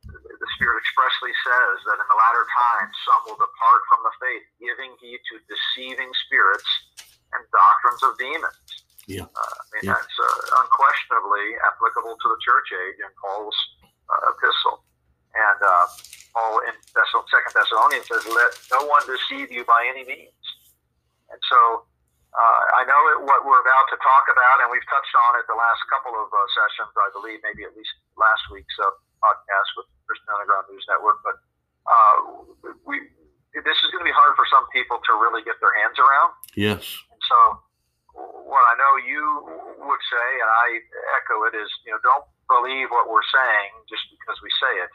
the 0.06 0.50
Spirit 0.58 0.78
expressly 0.82 1.34
says 1.46 1.78
that 1.90 1.98
in 1.98 2.08
the 2.10 2.18
latter 2.18 2.46
times 2.46 2.94
some 3.06 3.22
will 3.26 3.42
depart 3.42 3.82
from 3.90 4.06
the 4.06 4.14
faith, 4.22 4.46
giving 4.62 4.94
heed 5.02 5.22
to 5.34 5.42
deceiving 5.50 6.10
spirits 6.26 6.70
and 7.34 7.42
doctrines 7.50 8.02
of 8.06 8.14
demons. 8.22 8.85
Yeah. 9.08 9.30
Uh, 9.30 9.38
I 9.38 9.64
mean, 9.78 9.84
Yeah. 9.90 9.94
that's 9.98 10.18
uh, 10.18 10.62
unquestionably 10.66 11.46
applicable 11.62 12.18
to 12.18 12.28
the 12.30 12.40
church 12.42 12.68
age 12.74 12.98
in 13.02 13.12
Paul's 13.22 13.58
uh, 14.10 14.32
epistle. 14.34 14.82
And 15.36 15.60
uh, 15.62 15.86
Paul 16.34 16.60
in 16.66 16.76
Thessal- 16.96 17.28
Second 17.30 17.52
Thessalonians 17.54 18.08
says, 18.08 18.24
"Let 18.26 18.52
no 18.72 18.88
one 18.88 19.04
deceive 19.06 19.52
you 19.52 19.66
by 19.68 19.84
any 19.92 20.08
means." 20.08 20.42
And 21.30 21.42
so, 21.52 21.84
uh, 22.32 22.62
I 22.80 22.88
know 22.88 23.02
it, 23.16 23.20
what 23.28 23.44
we're 23.44 23.60
about 23.60 23.86
to 23.92 23.98
talk 24.00 24.26
about, 24.32 24.64
and 24.64 24.72
we've 24.72 24.86
touched 24.88 25.16
on 25.28 25.40
it 25.40 25.46
the 25.52 25.58
last 25.60 25.82
couple 25.92 26.16
of 26.16 26.32
uh, 26.32 26.38
sessions, 26.56 26.94
I 26.96 27.10
believe, 27.12 27.44
maybe 27.44 27.68
at 27.68 27.76
least 27.76 27.92
last 28.16 28.48
week's 28.54 28.76
uh, 28.80 28.88
podcast 29.20 29.70
with 29.76 29.88
Christian 30.08 30.32
Underground 30.32 30.66
News 30.72 30.86
Network. 30.88 31.20
But 31.26 31.36
uh, 31.84 32.16
we, 32.88 33.04
this 33.60 33.78
is 33.84 33.92
going 33.92 34.04
to 34.04 34.08
be 34.08 34.16
hard 34.16 34.40
for 34.40 34.48
some 34.48 34.64
people 34.72 35.04
to 35.04 35.12
really 35.20 35.44
get 35.44 35.60
their 35.60 35.76
hands 35.84 36.00
around. 36.00 36.32
Yes. 36.56 36.84
And 37.12 37.20
so, 37.28 37.38
what 38.16 38.64
I 38.72 38.74
know 38.80 38.94
you 39.04 39.24
would 39.84 40.04
say, 40.08 40.28
and 40.40 40.50
I 40.50 40.68
echo 41.20 41.44
it, 41.52 41.54
is 41.60 41.70
you 41.84 41.92
know 41.92 42.00
don't 42.02 42.28
believe 42.48 42.90
what 42.90 43.12
we're 43.12 43.26
saying 43.30 43.72
just 43.92 44.08
because 44.16 44.40
we 44.40 44.52
say 44.58 44.74
it. 44.80 44.94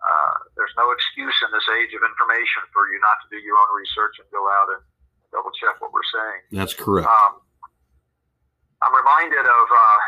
Uh, 0.00 0.34
there's 0.56 0.72
no 0.80 0.88
excuse 0.96 1.36
in 1.44 1.52
this 1.52 1.66
age 1.76 1.92
of 1.92 2.00
information 2.00 2.64
for 2.72 2.88
you 2.88 2.96
not 3.04 3.20
to 3.20 3.28
do 3.28 3.36
your 3.44 3.58
own 3.60 3.70
research 3.76 4.16
and 4.16 4.24
go 4.32 4.48
out 4.48 4.72
and 4.72 4.80
double 5.28 5.52
check 5.52 5.76
what 5.82 5.92
we're 5.92 6.08
saying. 6.08 6.40
That's 6.56 6.72
correct. 6.72 7.04
Um, 7.04 7.44
I'm 8.80 8.94
reminded 8.96 9.44
of 9.44 9.66
uh, 9.68 9.98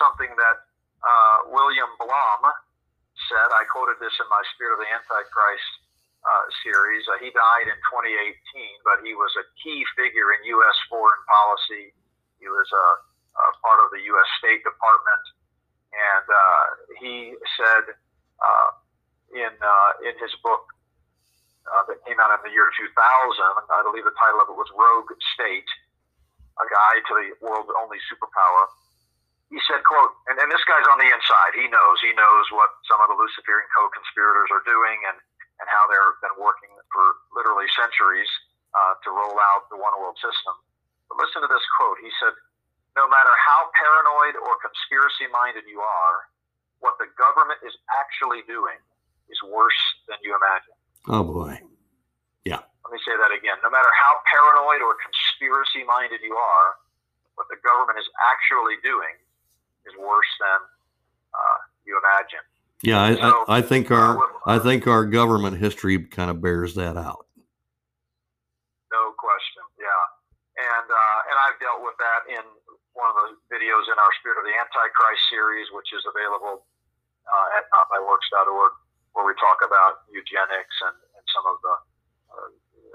something 0.00 0.32
that 0.32 0.56
uh, 1.04 1.36
William 1.52 1.92
Blum 2.00 2.42
said. 3.28 3.48
I 3.52 3.68
quoted 3.68 4.00
this 4.00 4.16
in 4.16 4.26
my 4.32 4.40
Spirit 4.56 4.80
of 4.80 4.80
the 4.80 4.88
Antichrist 4.88 5.70
uh, 6.24 6.44
series. 6.64 7.04
Uh, 7.04 7.20
he 7.20 7.28
died 7.36 7.68
in 7.68 7.76
2018, 7.92 8.88
but 8.88 9.04
he 9.04 9.12
was 9.12 9.28
a 9.36 9.44
key 9.60 9.84
figure 9.92 10.32
in 10.32 10.56
U.S. 10.56 10.76
foreign 10.88 11.22
policy. 11.28 11.92
He 12.44 12.52
was 12.52 12.68
a, 12.68 12.86
a 13.40 13.46
part 13.64 13.80
of 13.80 13.88
the 13.96 14.04
U.S. 14.04 14.28
State 14.36 14.60
Department, 14.60 15.24
and 15.96 16.26
uh, 16.28 16.64
he 17.00 17.32
said 17.56 17.96
uh, 18.36 18.68
in 19.32 19.52
uh, 19.64 19.92
in 20.04 20.12
his 20.20 20.36
book 20.44 20.68
uh, 21.64 21.82
that 21.88 21.96
came 22.04 22.20
out 22.20 22.28
in 22.36 22.40
the 22.44 22.52
year 22.52 22.68
2000, 22.76 22.84
I 22.92 23.80
believe 23.88 24.04
the 24.04 24.16
title 24.20 24.44
of 24.44 24.52
it 24.52 24.56
was 24.60 24.68
Rogue 24.76 25.08
State, 25.32 25.68
a 26.60 26.64
guide 26.68 27.02
to 27.08 27.12
the 27.16 27.26
world's 27.40 27.72
only 27.80 27.96
superpower. 28.12 28.68
He 29.48 29.60
said, 29.64 29.80
quote, 29.86 30.12
and, 30.28 30.36
and 30.40 30.48
this 30.52 30.64
guy's 30.68 30.84
on 30.92 30.98
the 31.00 31.08
inside. 31.08 31.52
He 31.56 31.68
knows. 31.70 31.96
He 32.04 32.12
knows 32.12 32.44
what 32.52 32.68
some 32.90 33.00
of 33.00 33.08
the 33.08 33.16
Luciferian 33.16 33.68
co-conspirators 33.72 34.50
are 34.50 34.64
doing 34.66 34.98
and, 35.08 35.16
and 35.62 35.66
how 35.70 35.84
they've 35.88 36.20
been 36.20 36.36
working 36.42 36.72
for 36.90 37.04
literally 37.32 37.70
centuries 37.72 38.28
uh, 38.74 38.98
to 39.06 39.08
roll 39.14 39.36
out 39.54 39.70
the 39.70 39.78
one 39.78 39.94
world 40.00 40.18
system. 40.18 40.54
Listen 41.14 41.42
to 41.42 41.50
this 41.50 41.64
quote. 41.78 41.98
He 42.02 42.10
said, 42.18 42.34
no 42.98 43.06
matter 43.10 43.34
how 43.42 43.70
paranoid 43.74 44.38
or 44.38 44.54
conspiracy 44.62 45.26
minded 45.30 45.66
you 45.66 45.82
are, 45.82 46.30
what 46.78 46.94
the 46.98 47.10
government 47.18 47.58
is 47.66 47.74
actually 47.90 48.46
doing 48.46 48.78
is 49.30 49.38
worse 49.46 49.82
than 50.06 50.18
you 50.22 50.34
imagine. 50.36 50.76
Oh 51.08 51.24
boy. 51.24 51.58
Yeah. 52.44 52.60
Let 52.84 52.90
me 52.92 53.00
say 53.02 53.16
that 53.16 53.32
again. 53.32 53.56
No 53.64 53.70
matter 53.72 53.88
how 53.96 54.20
paranoid 54.28 54.84
or 54.84 54.94
conspiracy 55.00 55.82
minded 55.88 56.20
you 56.20 56.36
are, 56.36 56.68
what 57.34 57.48
the 57.50 57.58
government 57.64 57.98
is 57.98 58.06
actually 58.30 58.78
doing 58.84 59.16
is 59.88 59.94
worse 59.98 60.28
than 60.38 60.60
uh, 61.34 61.58
you 61.88 61.98
imagine. 61.98 62.44
Yeah, 62.84 63.00
I, 63.00 63.14
So, 63.16 63.44
I, 63.48 63.58
I 63.58 63.62
think 63.62 63.90
our 63.90 64.18
uh, 64.18 64.20
I 64.46 64.58
think 64.58 64.86
our 64.86 65.04
government 65.06 65.56
history 65.56 65.98
kind 66.04 66.30
of 66.30 66.40
bears 66.42 66.74
that 66.74 66.96
out. 66.96 67.26
No 68.92 69.12
question. 69.16 69.63
And 70.64 70.88
uh, 70.88 71.28
and 71.28 71.36
I've 71.44 71.58
dealt 71.60 71.84
with 71.84 71.96
that 72.00 72.24
in 72.32 72.44
one 72.96 73.10
of 73.12 73.16
the 73.20 73.28
videos 73.52 73.84
in 73.90 73.96
our 73.98 74.12
Spirit 74.22 74.40
of 74.40 74.46
the 74.48 74.54
Antichrist 74.54 75.28
series, 75.28 75.68
which 75.74 75.92
is 75.92 76.00
available 76.08 76.64
uh, 77.26 77.56
at 77.58 77.68
notbyworks.org, 77.74 78.72
where 79.12 79.26
we 79.26 79.34
talk 79.36 79.60
about 79.60 80.06
eugenics 80.08 80.76
and, 80.88 80.96
and 81.18 81.24
some 81.34 81.44
of 81.44 81.56
the 81.60 81.74
uh, 82.32 82.48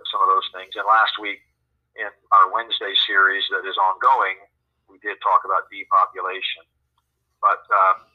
some 0.09 0.23
of 0.23 0.29
those 0.31 0.47
things. 0.55 0.73
And 0.73 0.87
last 0.87 1.19
week 1.21 1.43
in 1.99 2.09
our 2.31 2.47
Wednesday 2.49 2.95
series 3.05 3.43
that 3.51 3.67
is 3.67 3.75
ongoing, 3.77 4.39
we 4.87 4.97
did 5.03 5.19
talk 5.21 5.43
about 5.45 5.67
depopulation. 5.69 6.63
But 7.43 7.61
um, 7.69 8.09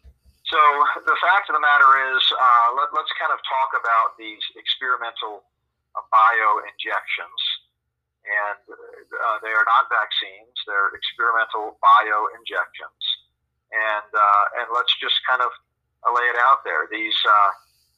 so 0.49 0.61
the 1.05 1.17
fact 1.21 1.49
of 1.49 1.55
the 1.57 1.65
matter 1.65 1.91
is, 2.17 2.23
uh, 2.33 2.69
let, 2.77 2.93
let's 2.93 3.13
kind 3.17 3.33
of 3.33 3.41
talk 3.45 3.77
about 3.77 4.17
these 4.21 4.43
experimental 4.57 5.45
uh, 5.97 6.05
bio 6.13 6.65
injections 6.65 7.41
and 8.25 8.61
uh, 8.69 9.37
they 9.45 9.53
are 9.53 9.67
not 9.69 9.93
vaccines; 9.93 10.55
they're 10.65 10.93
experimental 10.97 11.77
bio 11.81 12.19
injections. 12.37 13.03
And 13.75 14.11
uh, 14.11 14.45
and 14.63 14.67
let's 14.73 14.93
just 14.99 15.19
kind 15.29 15.43
of 15.43 15.51
lay 16.09 16.27
it 16.33 16.39
out 16.41 16.65
there. 16.65 16.89
These 16.89 17.17
uh, 17.25 17.51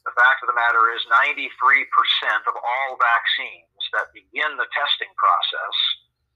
the 0.07 0.15
fact 0.15 0.39
of 0.47 0.47
the 0.47 0.55
matter 0.55 0.95
is, 0.95 1.03
93% 1.11 1.59
of 2.47 2.55
all 2.55 2.95
vaccines 2.95 3.83
that 3.91 4.15
begin 4.15 4.55
the 4.55 4.71
testing 4.71 5.11
process 5.19 5.75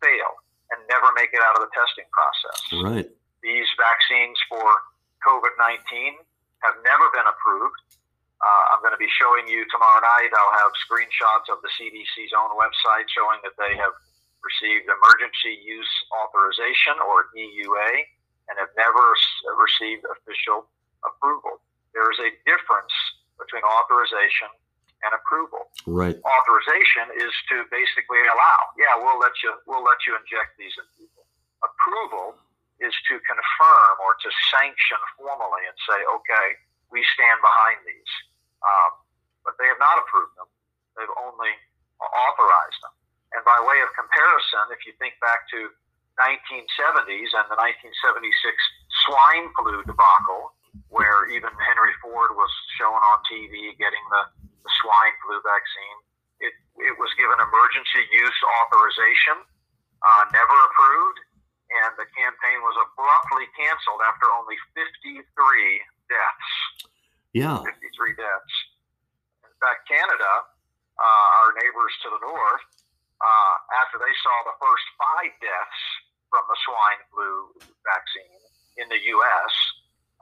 fail 0.02 0.42
and 0.74 0.82
never 0.90 1.14
make 1.14 1.30
it 1.30 1.38
out 1.38 1.54
of 1.54 1.62
the 1.62 1.70
testing 1.70 2.10
process. 2.10 2.58
Right. 2.82 3.08
These 3.46 3.70
vaccines 3.78 4.36
for 4.50 4.66
COVID 5.22 5.54
19 5.86 6.18
have 6.66 6.76
never 6.82 7.06
been 7.14 7.30
approved. 7.30 7.78
Uh, 8.40 8.62
I'm 8.72 8.80
going 8.80 8.96
to 8.96 9.00
be 9.00 9.10
showing 9.20 9.44
you 9.48 9.68
tomorrow 9.68 10.00
night. 10.00 10.32
I'll 10.32 10.56
have 10.64 10.72
screenshots 10.80 11.52
of 11.52 11.60
the 11.60 11.68
CDC's 11.76 12.32
own 12.32 12.56
website 12.56 13.04
showing 13.12 13.40
that 13.44 13.52
they 13.60 13.76
have 13.76 13.92
received 14.40 14.88
emergency 14.88 15.60
use 15.60 15.92
authorization 16.24 16.96
or 17.04 17.28
EUA 17.36 17.90
and 18.48 18.56
have 18.56 18.72
never 18.80 19.04
received 19.60 20.08
official 20.08 20.64
approval. 21.04 21.60
There 21.92 22.08
is 22.08 22.16
a 22.24 22.32
difference 22.48 22.92
between 23.36 23.60
authorization 23.64 24.48
and 25.04 25.12
approval 25.16 25.68
Right. 25.88 26.16
authorization 26.24 27.08
is 27.20 27.32
to 27.52 27.64
basically 27.72 28.20
allow. 28.32 28.60
Yeah, 28.76 29.00
we'll 29.00 29.16
let 29.20 29.32
you 29.44 29.52
we'll 29.64 29.84
let 29.84 30.00
you 30.04 30.12
inject 30.16 30.56
these 30.60 30.72
in 30.76 30.84
people. 30.96 31.24
Approval 31.64 32.36
is 32.80 32.92
to 33.08 33.16
confirm 33.24 33.94
or 34.04 34.16
to 34.20 34.28
sanction 34.52 35.00
formally 35.16 35.64
and 35.68 35.76
say, 35.88 36.00
okay, 36.04 36.48
we 36.92 37.04
stand 37.16 37.40
behind 37.40 37.80
these. 37.84 38.12
Um, 38.60 38.92
but 39.44 39.56
they 39.56 39.68
have 39.68 39.80
not 39.80 39.96
approved 40.00 40.36
them; 40.36 40.48
they've 40.96 41.16
only 41.24 41.52
authorized 42.00 42.80
them. 42.84 42.94
And 43.36 43.42
by 43.46 43.58
way 43.62 43.78
of 43.84 43.92
comparison, 43.94 44.74
if 44.74 44.82
you 44.84 44.92
think 44.98 45.14
back 45.22 45.46
to 45.54 45.70
1970s 46.18 47.30
and 47.32 47.46
the 47.48 47.56
1976 47.56 48.28
swine 49.06 49.48
flu 49.56 49.80
debacle, 49.86 50.52
where 50.90 51.26
even 51.30 51.50
Henry 51.62 51.94
Ford 52.02 52.34
was 52.34 52.50
shown 52.76 52.98
on 52.98 53.18
TV 53.26 53.72
getting 53.78 54.04
the, 54.10 54.22
the 54.44 54.72
swine 54.82 55.14
flu 55.24 55.38
vaccine. 55.40 55.98
It, 56.40 56.54
it 56.90 56.94
was 56.98 57.10
given 57.16 57.36
emergency 57.38 58.04
use 58.10 58.38
authorization, 58.62 59.44
uh, 60.02 60.22
never 60.34 60.56
approved, 60.72 61.20
and 61.70 61.90
the 61.94 62.08
campaign 62.12 62.58
was 62.64 62.76
abruptly 62.90 63.46
canceled 63.54 64.02
after 64.02 64.26
only 64.34 64.58
53 64.74 65.22
deaths. 66.10 66.50
Yeah. 67.30 67.62
53 67.62 67.62
deaths. 67.62 67.70
In 67.70 67.70
fact, 67.70 67.79
Canada, 70.00 70.32
uh, 70.96 71.28
our 71.44 71.52
neighbors 71.60 71.92
to 72.04 72.08
the 72.16 72.20
north, 72.24 72.64
uh, 73.20 73.54
after 73.84 74.00
they 74.00 74.14
saw 74.24 74.32
the 74.48 74.56
first 74.56 74.86
five 74.96 75.32
deaths 75.44 75.82
from 76.32 76.44
the 76.48 76.56
swine 76.64 77.02
flu 77.12 77.52
vaccine 77.84 78.40
in 78.80 78.88
the 78.88 78.96
U.S., 78.96 79.52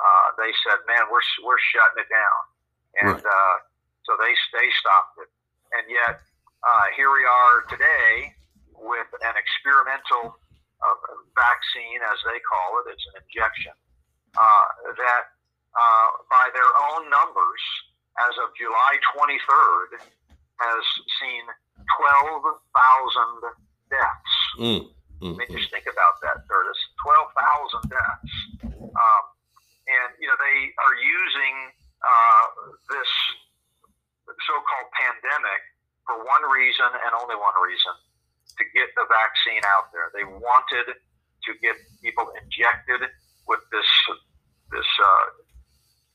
uh, 0.02 0.26
they 0.38 0.50
said, 0.66 0.82
"Man, 0.90 1.06
we're 1.10 1.22
we're 1.46 1.62
shutting 1.74 2.02
it 2.02 2.10
down," 2.10 2.40
and 3.02 3.18
Right. 3.22 3.26
uh, 3.26 3.56
so 4.06 4.18
they 4.18 4.34
they 4.54 4.68
stopped 4.82 5.18
it. 5.22 5.30
And 5.74 5.84
yet, 5.90 6.22
uh, 6.66 6.86
here 6.96 7.10
we 7.12 7.22
are 7.26 7.62
today 7.70 8.34
with 8.74 9.10
an 9.22 9.34
experimental 9.36 10.38
uh, 10.82 10.94
vaccine, 11.34 12.00
as 12.02 12.18
they 12.26 12.38
call 12.46 12.82
it. 12.82 12.94
It's 12.94 13.06
an 13.14 13.22
injection 13.26 13.74
uh, 14.38 14.66
that 14.96 15.24
uh, 15.74 16.08
by 16.30 16.46
their 16.54 16.72
own 16.94 17.10
numbers, 17.10 17.62
as 18.26 18.34
of 18.42 18.50
July 18.58 18.98
23rd, 19.14 20.02
has 20.58 20.84
seen 21.22 21.44
12,000 21.86 22.58
deaths. 23.90 24.34
Mm, 24.58 24.62
I 24.62 25.24
mm, 25.24 25.36
mean, 25.38 25.48
mm. 25.48 25.54
just 25.54 25.70
think 25.70 25.86
about 25.86 26.18
that, 26.26 26.42
Curtis. 26.50 26.78
12,000 27.06 27.90
deaths. 27.90 28.34
Um, 28.74 29.24
and, 29.86 30.10
you 30.18 30.26
know, 30.26 30.36
they 30.36 30.58
are 30.76 30.96
using 30.98 31.54
uh, 32.02 32.46
this 32.90 33.10
so 34.44 34.54
called 34.66 34.90
pandemic 34.94 35.62
for 36.04 36.20
one 36.24 36.44
reason 36.52 36.88
and 36.88 37.10
only 37.16 37.36
one 37.36 37.56
reason 37.64 37.94
to 38.58 38.62
get 38.74 38.90
the 38.98 39.06
vaccine 39.08 39.62
out 39.64 39.90
there. 39.94 40.10
They 40.12 40.26
wanted 40.26 40.92
to 40.92 41.50
get 41.62 41.78
people 42.02 42.28
injected 42.34 43.08
with 43.46 43.62
this, 43.72 43.88
this 44.74 44.88
uh, 45.00 45.24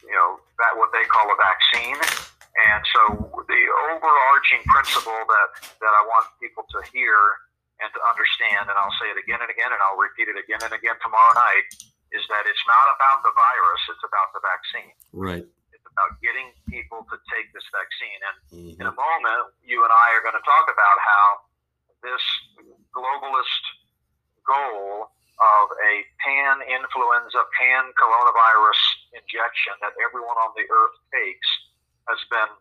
you 0.04 0.14
know, 0.14 0.40
that 0.60 0.76
what 0.76 0.92
they 0.92 1.04
call 1.08 1.26
a 1.32 1.38
vaccine. 1.40 1.98
And 2.54 2.82
so 2.94 3.02
the 3.50 3.62
overarching 3.90 4.62
principle 4.84 5.16
that, 5.32 5.50
that 5.80 5.94
I 5.96 6.04
want 6.12 6.28
people 6.44 6.68
to 6.75 6.80
hear 6.92 7.16
and 7.80 7.88
to 7.96 8.00
understand, 8.04 8.68
and 8.68 8.75
I'll 8.75 8.94
say 9.00 9.08
it 9.16 9.18
again 9.20 9.40
and 9.40 9.48
again, 9.48 9.72
and 9.72 9.80
I'll 9.80 9.96
repeat 10.00 10.28
it 10.28 10.36
again 10.36 10.60
and 10.60 10.75
again 10.75 11.00
tomorrow 11.00 11.34
night, 11.40 11.68
is 12.12 12.24
that 12.30 12.44
it's 12.46 12.66
not 12.68 12.88
about 13.00 13.24
the 13.24 13.32
virus, 13.34 13.82
it's 13.90 14.04
about 14.06 14.30
the 14.36 14.44
vaccine. 14.44 14.94
Right. 15.16 15.46
It's 15.74 15.88
about 15.88 16.20
getting 16.22 16.52
people 16.68 17.08
to 17.10 17.16
take 17.32 17.50
this 17.56 17.66
vaccine. 17.74 18.20
And 18.28 18.38
Mhm. 18.54 18.75
in 18.84 18.86
a 18.92 18.96
moment, 18.96 19.56
you 19.63 19.82
and 19.88 19.92
I 19.92 20.08
are 20.13 20.22
going 20.22 20.38
to 20.38 20.46
talk 20.46 20.68
about 20.70 20.98
how 21.00 21.25
this 22.04 22.24
globalist 22.94 23.63
goal 24.46 25.10
of 25.40 25.66
a 25.82 25.94
pan 26.22 26.62
influenza, 26.70 27.42
pan 27.58 27.84
coronavirus 27.98 28.82
injection 29.18 29.74
that 29.82 29.96
everyone 30.06 30.38
on 30.38 30.54
the 30.56 30.68
earth 30.70 30.98
takes 31.12 31.50
has 32.08 32.20
been 32.30 32.52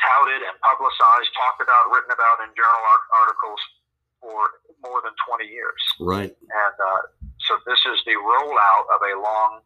touted 0.00 0.42
and 0.44 0.56
publicized, 0.60 1.30
talked 1.32 1.60
about, 1.64 1.88
written 1.92 2.12
about 2.12 2.42
in 2.44 2.52
journal 2.52 2.84
art- 2.84 3.10
articles 3.24 3.60
for 4.20 4.60
more 4.84 5.00
than 5.04 5.12
20 5.28 5.48
years. 5.48 5.80
Right. 6.00 6.32
And 6.32 6.76
uh, 6.76 7.02
so 7.46 7.56
this 7.64 7.80
is 7.86 7.98
the 8.04 8.16
rollout 8.16 8.86
of 8.92 9.00
a 9.04 9.14
long 9.16 9.62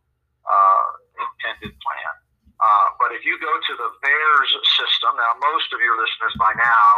uh, 0.47 0.87
intended 1.19 1.75
plan. 1.81 2.15
Uh, 2.61 2.87
but 3.01 3.17
if 3.17 3.25
you 3.25 3.41
go 3.41 3.49
to 3.49 3.73
the 3.73 3.91
VAERS 4.05 4.53
system, 4.77 5.17
now 5.17 5.33
most 5.41 5.73
of 5.73 5.81
your 5.81 5.97
listeners 5.97 6.37
by 6.37 6.53
now 6.61 6.91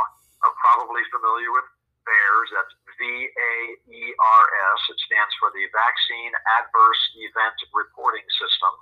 are 0.43 0.55
probably 0.59 1.07
familiar 1.15 1.55
with 1.55 1.67
VAERS. 2.03 2.49
That's 2.51 2.75
V 2.99 3.03
A 3.07 3.55
E 3.95 4.03
R 4.11 4.45
S. 4.75 4.81
It 4.91 4.99
stands 5.07 5.33
for 5.39 5.55
the 5.55 5.65
Vaccine 5.71 6.35
Adverse 6.59 7.03
Event 7.31 7.57
Reporting 7.71 8.27
System. 8.43 8.73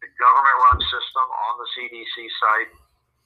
The 0.00 0.08
government 0.16 0.58
run 0.68 0.80
system 0.88 1.26
on 1.28 1.52
the 1.60 1.68
CDC 1.76 2.16
site 2.40 2.72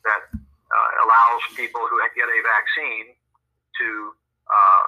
that 0.06 0.22
uh, 0.68 0.90
allows 1.04 1.42
people 1.56 1.80
who 1.88 1.96
get 2.12 2.28
a 2.28 2.40
vaccine 2.44 3.16
to 3.80 3.88
uh, 4.48 4.84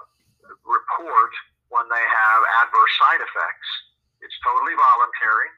report 0.66 1.32
when 1.72 1.86
they 1.88 2.04
have 2.04 2.40
adverse 2.64 2.94
side 3.00 3.22
effects. 3.22 3.68
It's 4.20 4.36
totally 4.44 4.76
voluntary, 4.76 5.50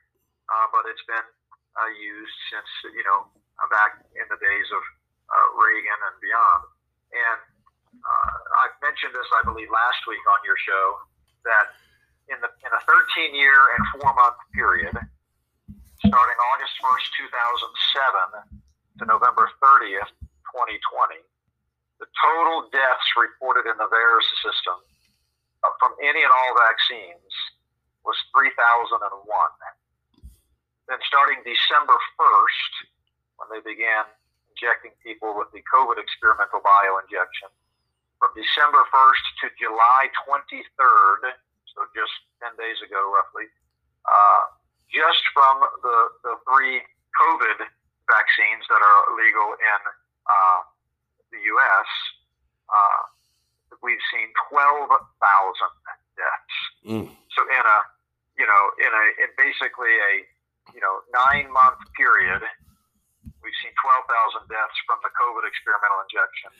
uh, 0.46 0.66
but 0.70 0.86
it's 0.86 1.02
been 1.10 1.26
uh, 1.74 1.90
used 1.98 2.36
since 2.52 2.68
you 2.94 3.02
know 3.02 3.26
back 3.70 4.02
in 4.14 4.26
the 4.30 4.38
days 4.38 4.68
of 4.70 4.82
uh, 5.30 5.46
Reagan 5.58 6.00
and 6.06 6.16
beyond. 6.22 6.62
And 7.12 7.40
uh, 7.98 8.32
I 8.62 8.64
mentioned 8.80 9.14
this, 9.14 9.28
I 9.36 9.42
believe, 9.46 9.70
last 9.70 10.00
week 10.06 10.22
on 10.30 10.40
your 10.46 10.58
show 10.60 10.86
that 11.44 11.74
in 12.30 12.38
the 12.38 12.50
in 12.62 12.70
a 12.70 12.82
13 12.86 13.34
year 13.34 13.58
and 13.74 13.82
four 13.98 14.14
month 14.14 14.38
period, 14.54 14.94
starting 16.06 16.38
August 16.54 16.74
1st, 16.78 17.06
2007 18.46 18.61
to 18.98 19.04
November 19.06 19.48
30th, 19.62 20.12
2020, 20.52 21.20
the 22.02 22.08
total 22.18 22.68
deaths 22.74 23.08
reported 23.14 23.64
in 23.70 23.76
the 23.78 23.88
VAERS 23.88 24.26
system 24.42 24.78
uh, 25.62 25.72
from 25.78 25.94
any 26.02 26.20
and 26.20 26.32
all 26.32 26.52
vaccines 26.58 27.32
was 28.02 28.18
3,001. 28.34 28.98
Then 30.90 30.98
starting 31.06 31.40
December 31.46 31.94
1st, 32.18 32.72
when 33.38 33.48
they 33.54 33.62
began 33.62 34.04
injecting 34.52 34.92
people 35.00 35.32
with 35.38 35.48
the 35.54 35.62
COVID 35.70 35.96
experimental 35.96 36.60
bioinjection, 36.60 37.48
from 38.18 38.30
December 38.34 38.82
1st 38.90 39.24
to 39.42 39.46
July 39.58 40.10
23rd, 40.26 41.22
so 41.74 41.86
just 41.94 42.14
10 42.42 42.54
days 42.58 42.78
ago 42.82 42.98
roughly, 43.10 43.46
uh, 44.06 44.42
just 44.90 45.22
from 45.34 45.62
the, 45.82 45.98
the 46.22 46.34
three 46.46 46.82
COVID 47.14 47.66
vaccines 48.12 48.64
that 48.68 48.82
are 48.84 49.02
legal 49.16 49.48
in 49.56 49.80
uh, 50.28 50.60
the 51.32 51.40
U.S., 51.40 51.88
uh, 52.68 53.02
we've 53.80 54.04
seen 54.12 54.28
12,000 54.52 54.92
deaths. 56.14 56.56
Mm. 56.84 57.08
So 57.32 57.40
in 57.48 57.64
a, 57.64 57.78
you 58.36 58.44
know, 58.44 58.62
in 58.76 58.92
a, 58.92 59.04
in 59.24 59.30
basically 59.40 59.96
a, 59.96 60.12
you 60.76 60.80
know, 60.84 61.00
nine 61.10 61.48
month 61.50 61.80
period, 61.96 62.44
we've 63.40 63.58
seen 63.64 63.74
12,000 63.80 64.46
deaths 64.46 64.78
from 64.84 65.00
the 65.00 65.10
COVID 65.16 65.44
experimental 65.48 66.04
injection. 66.04 66.52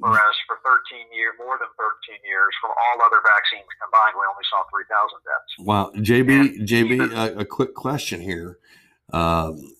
Whereas 0.00 0.34
for 0.48 0.58
13 0.64 1.14
years, 1.14 1.36
more 1.38 1.60
than 1.60 1.68
13 1.78 2.18
years, 2.24 2.50
from 2.58 2.72
all 2.74 2.96
other 3.06 3.20
vaccines 3.22 3.68
combined, 3.78 4.16
we 4.16 4.24
only 4.24 4.42
saw 4.48 4.64
3,000 4.72 4.88
deaths. 5.22 5.52
Wow, 5.60 5.92
JB, 5.94 6.66
JB, 6.66 7.12
a, 7.12 7.40
a 7.40 7.44
quick 7.44 7.74
question 7.74 8.20
here. 8.20 8.58
Um, 9.12 9.76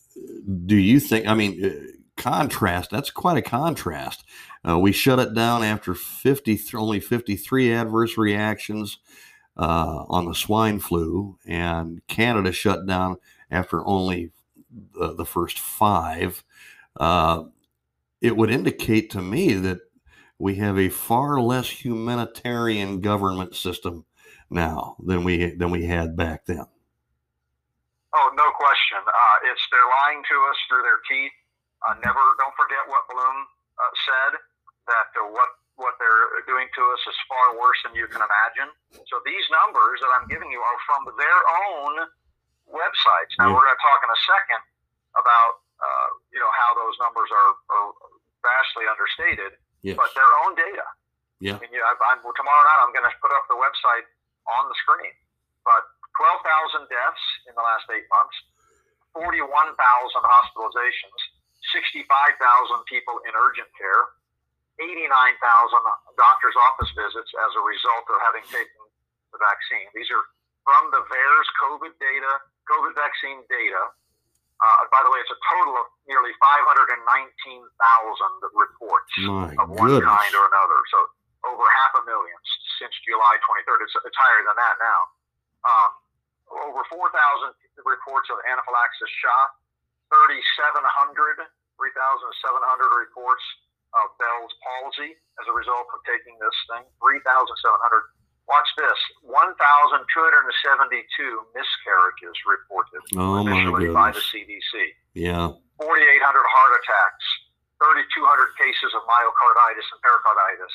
do 0.66 0.76
you 0.76 1.00
think? 1.00 1.26
I 1.26 1.34
mean, 1.34 1.64
uh, 1.64 1.70
contrast. 2.16 2.90
That's 2.90 3.10
quite 3.10 3.38
a 3.38 3.42
contrast. 3.42 4.24
Uh, 4.66 4.78
we 4.78 4.92
shut 4.92 5.18
it 5.18 5.34
down 5.34 5.62
after 5.62 5.94
fifty, 5.94 6.60
only 6.74 7.00
fifty-three 7.00 7.72
adverse 7.72 8.16
reactions 8.18 8.98
uh, 9.56 10.04
on 10.08 10.26
the 10.26 10.34
swine 10.34 10.80
flu, 10.80 11.38
and 11.46 12.00
Canada 12.06 12.52
shut 12.52 12.86
down 12.86 13.16
after 13.50 13.86
only 13.86 14.30
the, 14.94 15.14
the 15.14 15.26
first 15.26 15.58
five. 15.58 16.44
Uh, 16.98 17.44
it 18.20 18.36
would 18.36 18.50
indicate 18.50 19.10
to 19.10 19.22
me 19.22 19.54
that 19.54 19.80
we 20.38 20.56
have 20.56 20.78
a 20.78 20.88
far 20.88 21.40
less 21.40 21.68
humanitarian 21.68 23.00
government 23.00 23.54
system 23.54 24.04
now 24.50 24.96
than 25.04 25.24
we 25.24 25.54
than 25.54 25.70
we 25.70 25.86
had 25.86 26.16
back 26.16 26.46
then. 26.46 26.64
Oh, 28.12 28.28
no 28.36 28.44
question. 28.56 29.00
Uh, 29.00 29.48
it's 29.48 29.62
they're 29.72 29.88
lying 30.04 30.20
to 30.20 30.36
us 30.52 30.58
through 30.68 30.84
their 30.84 31.00
teeth. 31.08 31.32
Uh, 31.88 31.96
never, 32.04 32.20
don't 32.38 32.52
forget 32.54 32.84
what 32.86 33.02
Blum 33.08 33.36
uh, 33.80 33.92
said 34.06 34.32
that 34.90 35.08
uh, 35.16 35.28
what 35.32 35.50
what 35.80 35.96
they're 35.96 36.44
doing 36.44 36.68
to 36.76 36.82
us 36.92 37.00
is 37.08 37.16
far 37.26 37.56
worse 37.56 37.80
than 37.82 37.96
you 37.96 38.04
can 38.04 38.20
imagine. 38.20 38.68
So 39.08 39.18
these 39.24 39.42
numbers 39.48 40.04
that 40.04 40.12
I'm 40.12 40.28
giving 40.28 40.52
you 40.52 40.60
are 40.60 40.78
from 40.84 41.08
their 41.16 41.40
own 41.64 41.94
websites. 42.68 43.32
Now 43.40 43.48
Yeah. 43.48 43.56
we're 43.56 43.64
going 43.64 43.74
to 43.74 43.82
talk 43.82 44.00
in 44.04 44.10
a 44.12 44.20
second 44.28 44.62
about 45.16 45.52
uh, 45.80 46.08
you 46.30 46.38
know 46.38 46.52
how 46.52 46.76
those 46.76 46.94
numbers 47.00 47.32
are, 47.32 47.52
are 47.72 47.88
vastly 48.44 48.84
understated, 48.84 49.56
Yes. 49.80 49.96
but 49.96 50.12
their 50.12 50.28
own 50.44 50.52
data. 50.54 50.84
Yeah. 51.40 51.58
And, 51.58 51.66
you 51.74 51.80
know, 51.82 51.88
I'm, 51.88 52.20
tomorrow 52.22 52.62
night 52.68 52.80
I'm 52.86 52.92
going 52.94 53.08
to 53.08 53.14
put 53.18 53.32
up 53.34 53.48
the 53.50 53.58
website 53.58 54.06
on 54.46 54.68
the 54.70 54.76
screen. 54.78 55.10
But 55.66 55.82
12,000 56.16 56.88
deaths 56.88 57.24
in 57.48 57.54
the 57.56 57.64
last 57.64 57.86
eight 57.92 58.06
months, 58.12 58.36
41,000 59.16 59.44
hospitalizations, 60.24 61.20
65,000 61.72 62.08
people 62.88 63.20
in 63.28 63.32
urgent 63.36 63.68
care, 63.76 64.12
89,000 64.80 65.08
doctor's 66.16 66.56
office 66.72 66.90
visits 66.96 67.28
as 67.28 67.52
a 67.56 67.62
result 67.62 68.04
of 68.08 68.18
having 68.24 68.44
taken 68.48 68.82
the 69.32 69.38
vaccine. 69.40 69.88
These 69.92 70.08
are 70.12 70.24
from 70.64 70.88
the 70.94 71.02
VAERS 71.06 71.48
COVID 71.60 71.92
data, 72.00 72.32
COVID 72.70 72.94
vaccine 72.96 73.44
data. 73.50 73.92
Uh, 74.62 74.86
by 74.94 75.02
the 75.02 75.10
way, 75.10 75.18
it's 75.18 75.34
a 75.34 75.40
total 75.50 75.74
of 75.74 75.90
nearly 76.06 76.30
519,000 76.38 77.66
reports 78.54 79.10
My 79.26 79.50
of 79.58 79.74
one 79.74 79.90
goodness. 79.90 80.06
kind 80.06 80.32
or 80.38 80.46
another. 80.46 80.78
So 80.88 80.98
over 81.50 81.66
half 81.82 81.92
a 81.98 82.02
million 82.06 82.38
since 82.78 82.94
July 83.02 83.38
23rd. 83.42 83.82
It's, 83.82 83.94
it's 84.06 84.18
higher 84.18 84.42
than 84.46 84.54
that 84.54 84.76
now. 84.78 85.00
Um, 85.66 85.90
over 86.68 86.84
4,000 86.92 87.08
reports 87.84 88.28
of 88.28 88.36
anaphylaxis 88.46 89.10
shock, 89.20 89.56
3,700, 90.12 91.48
3,700 91.48 91.48
reports 93.00 93.44
of 93.96 94.08
Bell's 94.16 94.52
palsy 94.64 95.16
as 95.40 95.44
a 95.48 95.54
result 95.56 95.88
of 95.92 96.00
taking 96.04 96.36
this 96.40 96.56
thing. 96.68 96.84
3,700. 97.00 97.48
Watch 98.50 98.66
this 98.76 98.98
1,272 99.22 99.54
miscarriages 101.54 102.36
reported 102.44 103.00
Oh 103.16 103.38
initially 103.38 103.88
by 103.94 104.10
the. 104.10 104.20
CDC. 104.20 104.72
Yeah. 105.14 105.54
4,800 105.78 105.80
heart 105.80 106.72
attacks, 106.82 107.26
3,200 107.80 108.02
cases 108.58 108.90
of 108.98 109.02
myocarditis 109.06 109.86
and 109.94 110.00
pericarditis, 110.02 110.74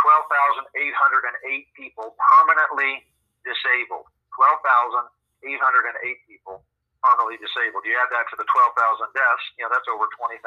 12,808 0.00 1.68
people 1.76 2.16
permanently 2.16 3.04
disabled. 3.44 4.08
12,808 4.36 5.04
people 6.28 6.64
permanently 7.02 7.38
disabled. 7.42 7.82
You 7.84 7.98
add 7.98 8.10
that 8.14 8.30
to 8.30 8.36
the 8.38 8.46
12,000 8.46 9.10
deaths, 9.12 9.44
you 9.58 9.66
know, 9.66 9.70
that's 9.74 9.88
over 9.90 10.06
20,000 10.06 10.38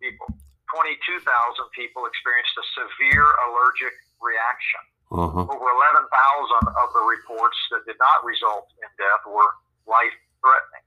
people. 0.00 0.26
22,000 0.72 1.24
people 1.72 2.04
experienced 2.04 2.52
a 2.60 2.64
severe 2.76 3.24
allergic 3.48 3.94
reaction. 4.20 4.82
Uh 5.08 5.28
huh. 5.32 5.48
Over 5.48 5.68
11,000 5.72 6.04
of 6.04 6.88
the 6.92 7.04
reports 7.08 7.56
that 7.72 7.88
did 7.88 7.96
not 7.96 8.20
result 8.24 8.68
in 8.76 8.88
death 9.00 9.24
were 9.24 9.48
life 9.88 10.12
threatening. 10.44 10.84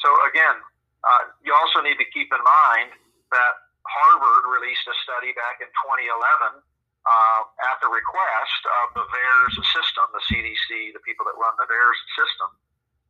So, 0.00 0.08
again, 0.32 0.56
uh, 1.04 1.22
you 1.44 1.52
also 1.52 1.84
need 1.84 2.00
to 2.00 2.08
keep 2.08 2.32
in 2.32 2.40
mind 2.40 2.96
that 3.36 3.52
Harvard 3.84 4.44
released 4.48 4.84
a 4.88 4.96
study 5.04 5.36
back 5.36 5.60
in 5.60 5.68
2011 5.68 6.64
uh, 7.06 7.40
at 7.72 7.80
the 7.80 7.88
request 7.88 8.60
of 8.84 8.86
the 9.00 9.04
VAERS 9.08 9.54
system, 9.72 10.04
the 10.12 10.24
CDC, 10.28 10.92
the 10.92 11.02
people 11.04 11.24
that 11.24 11.36
run 11.40 11.56
the 11.56 11.68
VAERS 11.68 11.98
system. 12.16 12.48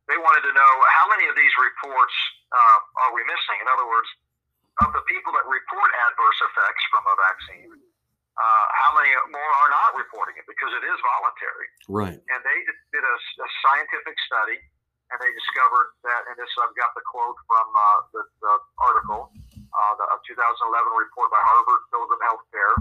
They 0.07 0.19
wanted 0.19 0.43
to 0.47 0.53
know 0.55 0.73
how 0.95 1.05
many 1.11 1.27
of 1.27 1.35
these 1.35 1.51
reports 1.59 2.15
uh, 2.51 2.79
are 3.07 3.11
we 3.15 3.23
missing? 3.27 3.57
In 3.59 3.67
other 3.67 3.87
words, 3.87 4.09
of 4.83 4.89
the 4.95 5.03
people 5.07 5.31
that 5.35 5.45
report 5.47 5.89
adverse 6.07 6.39
effects 6.39 6.83
from 6.91 7.03
a 7.03 7.15
vaccine, 7.19 7.71
uh, 8.39 8.65
how 8.79 8.91
many 8.95 9.11
more 9.29 9.51
are 9.61 9.71
not 9.71 9.91
reporting 9.99 10.39
it 10.39 10.47
because 10.47 10.71
it 10.71 10.83
is 10.87 10.97
voluntary. 11.03 11.67
Right. 11.91 12.17
And 12.17 12.39
they 12.41 12.59
did 12.95 13.03
a, 13.03 13.15
a 13.43 13.49
scientific 13.67 14.15
study, 14.23 14.57
and 15.11 15.19
they 15.19 15.31
discovered 15.35 15.99
that, 16.07 16.21
and 16.31 16.35
this 16.39 16.49
I've 16.63 16.75
got 16.79 16.95
the 16.95 17.03
quote 17.03 17.35
from 17.43 17.67
uh, 17.67 17.83
the, 18.15 18.23
the, 18.39 18.53
article, 18.79 19.31
uh, 19.35 19.93
the 19.99 20.07
2011 20.31 20.39
report 20.95 21.27
by 21.27 21.43
Harvard 21.43 21.83
Pilgrim 21.91 22.23
Healthcare 22.23 22.75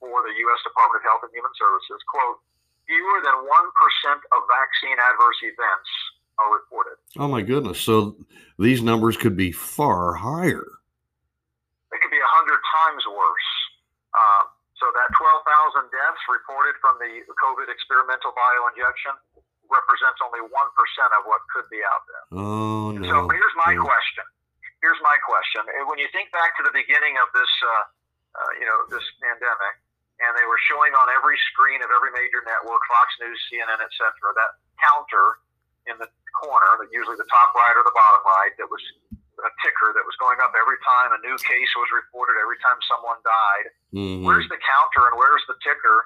for 0.00 0.22
the 0.24 0.34
U.S. 0.34 0.60
Department 0.64 1.02
of 1.02 1.04
Health 1.06 1.22
and 1.26 1.32
Human 1.32 1.54
Services. 1.56 2.00
Quote: 2.08 2.38
Fewer 2.86 3.18
than 3.24 3.36
one 3.46 3.68
percent 3.76 4.20
of 4.34 4.44
vaccine 4.46 4.98
adverse 4.98 5.40
events 5.42 5.90
are 6.38 6.50
reported. 6.52 6.96
Oh 7.16 7.28
my 7.28 7.42
goodness! 7.42 7.80
So 7.80 8.16
these 8.58 8.80
numbers 8.80 9.16
could 9.16 9.36
be 9.36 9.50
far 9.50 10.14
higher. 10.14 10.66
It 11.92 11.98
could 12.02 12.12
be 12.12 12.20
a 12.20 12.32
hundred 12.36 12.60
times 12.72 13.02
worse. 13.08 13.50
Uh, 14.16 14.44
so 14.76 14.92
that 14.92 15.08
12,000 15.16 15.88
deaths 15.88 16.20
reported 16.28 16.76
from 16.84 17.00
the 17.00 17.24
COVID 17.32 17.68
experimental 17.72 18.32
bioinjection 18.36 19.16
represents 19.72 20.20
only 20.20 20.44
1% 20.44 20.52
of 20.52 21.22
what 21.24 21.40
could 21.48 21.66
be 21.72 21.80
out 21.80 22.04
there. 22.04 22.24
Oh, 22.36 22.92
no. 22.92 23.02
So 23.02 23.16
here's 23.32 23.56
my 23.56 23.72
no. 23.72 23.82
question. 23.82 24.24
Here's 24.84 25.00
my 25.00 25.16
question. 25.24 25.64
When 25.88 25.98
you 25.98 26.06
think 26.12 26.28
back 26.30 26.54
to 26.60 26.62
the 26.62 26.74
beginning 26.76 27.16
of 27.18 27.28
this, 27.32 27.48
uh, 27.64 27.84
uh, 28.36 28.50
you 28.60 28.66
know, 28.68 28.78
this 28.92 29.02
pandemic, 29.24 29.74
and 30.20 30.30
they 30.36 30.46
were 30.48 30.60
showing 30.68 30.92
on 30.96 31.06
every 31.12 31.36
screen 31.52 31.80
of 31.84 31.90
every 31.92 32.10
major 32.16 32.40
network, 32.46 32.80
Fox 32.88 33.08
News, 33.20 33.36
CNN, 33.52 33.80
et 33.80 33.92
cetera, 33.96 34.32
that 34.36 34.56
counter 34.80 35.40
in 35.86 35.96
the 36.00 36.08
corner, 36.32 36.70
that 36.80 36.88
usually 36.92 37.16
the 37.20 37.28
top 37.28 37.52
right 37.54 37.76
or 37.76 37.84
the 37.84 37.94
bottom 37.94 38.22
right, 38.24 38.52
that 38.58 38.68
was 38.68 38.80
a 39.44 39.50
ticker 39.60 39.92
that 39.92 40.04
was 40.08 40.16
going 40.16 40.40
up 40.40 40.52
every 40.56 40.80
time 40.80 41.12
a 41.12 41.20
new 41.20 41.36
case 41.44 41.68
was 41.76 41.88
reported, 41.92 42.40
every 42.40 42.56
time 42.64 42.80
someone 42.88 43.20
died. 43.20 43.66
Mhm. 43.92 44.24
Where's 44.24 44.48
the 44.48 44.56
counter 44.56 45.12
and 45.12 45.16
where's 45.20 45.44
the 45.46 45.56
ticker 45.60 45.98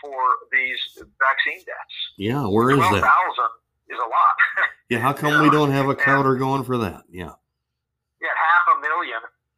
for 0.00 0.20
these 0.50 0.80
vaccine 1.20 1.60
deaths? 1.68 1.96
Yeah, 2.16 2.48
where 2.48 2.72
is 2.72 2.80
that? 2.80 3.04
thousand 3.04 3.52
is 3.92 4.00
a 4.00 4.08
lot. 4.08 4.36
Yeah, 4.92 5.00
how 5.00 5.12
come 5.14 5.40
we 5.42 5.48
don't 5.48 5.72
have 5.72 5.88
a 5.88 5.96
counter 5.96 6.36
going 6.36 6.62
for 6.64 6.76
that? 6.76 7.04
Yeah. 7.08 7.32
yeah, 8.20 8.34
half 8.36 8.64
a 8.76 8.80
million 8.80 9.16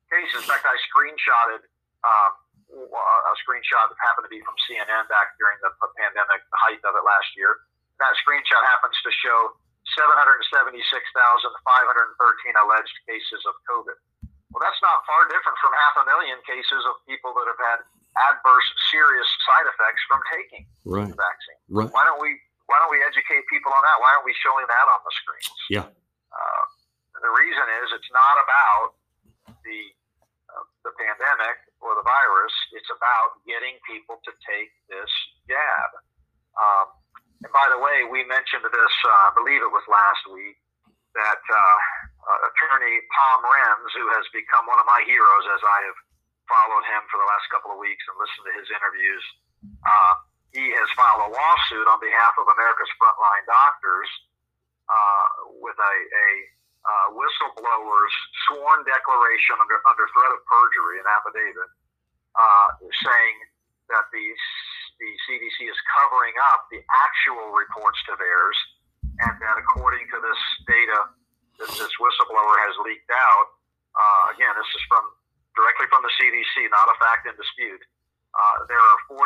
cases. 0.09 0.39
In 0.39 0.47
fact, 0.49 0.65
I 0.65 0.77
screenshotted 0.87 1.67
um, 2.07 2.31
a 2.71 3.16
screenshot 3.47 3.87
that 3.87 3.95
happened 4.03 4.27
to 4.27 4.33
be 4.35 4.43
from 4.43 4.59
CNN 4.67 5.07
back 5.07 5.39
during 5.39 5.55
the 5.63 5.71
pandemic, 5.95 6.43
the 6.51 6.59
height 6.67 6.83
of 6.83 6.99
it 6.99 7.05
last 7.07 7.31
year. 7.39 7.63
That 8.03 8.11
screenshot 8.27 8.59
happens 8.75 8.99
to 9.07 9.11
show 9.23 9.55
776,513 9.95 12.59
alleged 12.59 12.97
cases 13.07 13.39
of 13.47 13.55
COVID. 13.71 13.95
Well, 14.51 14.59
that's 14.65 14.81
not 14.83 15.05
far 15.07 15.29
different 15.31 15.55
from 15.63 15.71
half 15.79 15.95
a 16.01 16.05
million 16.09 16.41
cases 16.49 16.83
of 16.91 16.97
people 17.07 17.31
that 17.39 17.47
have 17.47 17.61
had 17.61 17.79
adverse, 18.33 18.67
serious 18.91 19.29
side 19.47 19.69
effects 19.71 20.03
from 20.09 20.21
taking 20.33 20.67
Right. 20.85 21.07
the 21.09 21.15
vaccine. 21.17 21.59
Right. 21.71 21.91
Why 21.93 22.05
don't 22.05 22.21
we 22.21 22.41
Why 22.67 22.83
don't 22.83 22.91
we 22.91 22.99
educate 23.07 23.47
people 23.47 23.71
on 23.71 23.79
that? 23.87 24.03
Why 24.03 24.11
aren't 24.19 24.27
we 24.27 24.35
showing 24.43 24.67
that 24.67 24.87
on 24.91 24.99
the 25.07 25.13
screens? 25.23 25.55
Yeah. 25.71 25.87
Uh, 25.87 26.65
the 27.23 27.31
reason 27.31 27.63
is 27.79 27.95
it's 27.95 28.11
not 28.11 28.37
about 28.43 28.99
the 29.63 29.95
uh, 30.51 30.67
the 30.83 30.91
pandemic 30.99 31.63
or 31.87 31.95
the 31.95 32.07
virus. 32.07 32.55
It's 32.75 32.91
about 32.91 33.39
getting 33.47 33.79
people 33.87 34.19
to 34.27 34.33
take 34.43 34.71
this 34.91 35.13
jab. 35.47 35.91
Um, 36.59 36.87
and 37.47 37.53
by 37.55 37.71
the 37.71 37.79
way, 37.79 38.03
we 38.09 38.27
mentioned 38.27 38.67
this. 38.67 38.95
Uh, 39.07 39.29
I 39.29 39.31
believe 39.39 39.63
it 39.63 39.71
was 39.71 39.87
last 39.87 40.27
week 40.35 40.59
that 41.15 41.43
uh, 41.47 41.79
uh, 42.27 42.39
attorney 42.51 43.01
Tom 43.15 43.39
Renz, 43.47 43.91
who 43.97 44.07
has 44.13 44.27
become 44.35 44.67
one 44.67 44.81
of 44.83 44.89
my 44.89 45.01
heroes 45.07 45.47
as 45.55 45.63
I 45.63 45.79
have 45.89 45.99
followed 46.51 46.85
him 46.91 47.03
for 47.11 47.19
the 47.19 47.29
last 47.29 47.47
couple 47.51 47.75
of 47.75 47.79
weeks 47.79 48.03
and 48.07 48.15
listened 48.19 48.47
to 48.51 48.55
his 48.55 48.69
interviews. 48.71 49.25
Uh, 49.83 50.15
he 50.55 50.73
has 50.73 50.89
filed 50.95 51.27
a 51.27 51.31
lawsuit 51.31 51.87
on 51.91 51.99
behalf 52.01 52.35
of 52.41 52.47
America's 52.49 52.91
frontline 52.97 53.45
doctors 53.45 54.09
uh, 54.89 55.27
with 55.59 55.77
a, 55.77 55.95
a 56.07 56.29
uh, 56.87 57.07
whistleblower's 57.19 58.15
sworn 58.47 58.87
declaration 58.87 59.59
under, 59.59 59.83
under 59.91 60.07
threat 60.15 60.31
of 60.31 60.41
perjury, 60.47 61.03
an 61.03 61.09
affidavit, 61.11 61.71
uh, 62.39 62.69
saying 63.03 63.37
that 63.91 64.07
the, 64.15 64.27
the 65.03 65.11
CDC 65.27 65.67
is 65.67 65.79
covering 65.99 66.35
up 66.55 66.71
the 66.71 66.79
actual 67.03 67.51
reports 67.51 67.99
to 68.07 68.15
VAERS, 68.15 68.59
and 69.27 69.35
that 69.43 69.57
according 69.59 70.07
to 70.15 70.19
this 70.23 70.41
data 70.71 71.11
that 71.59 71.71
this 71.75 71.93
whistleblower 71.99 72.57
has 72.69 72.75
leaked 72.87 73.11
out, 73.11 73.47
uh, 73.97 74.23
again, 74.37 74.53
this 74.55 74.71
is 74.77 74.85
from 74.87 75.03
directly 75.57 75.89
from 75.89 76.05
the 76.05 76.13
CDC, 76.21 76.69
not 76.69 76.87
a 76.93 76.97
fact 77.01 77.25
in 77.25 77.35
dispute. 77.35 77.81
Uh, 78.37 78.69
there 78.69 78.77
are 78.77 78.99
45,000 79.17 79.25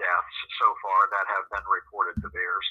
deaths 0.00 0.36
so 0.56 0.68
far 0.80 1.00
that 1.12 1.28
have 1.28 1.44
been 1.52 1.66
reported 1.68 2.16
to 2.24 2.32
VAERS. 2.32 2.66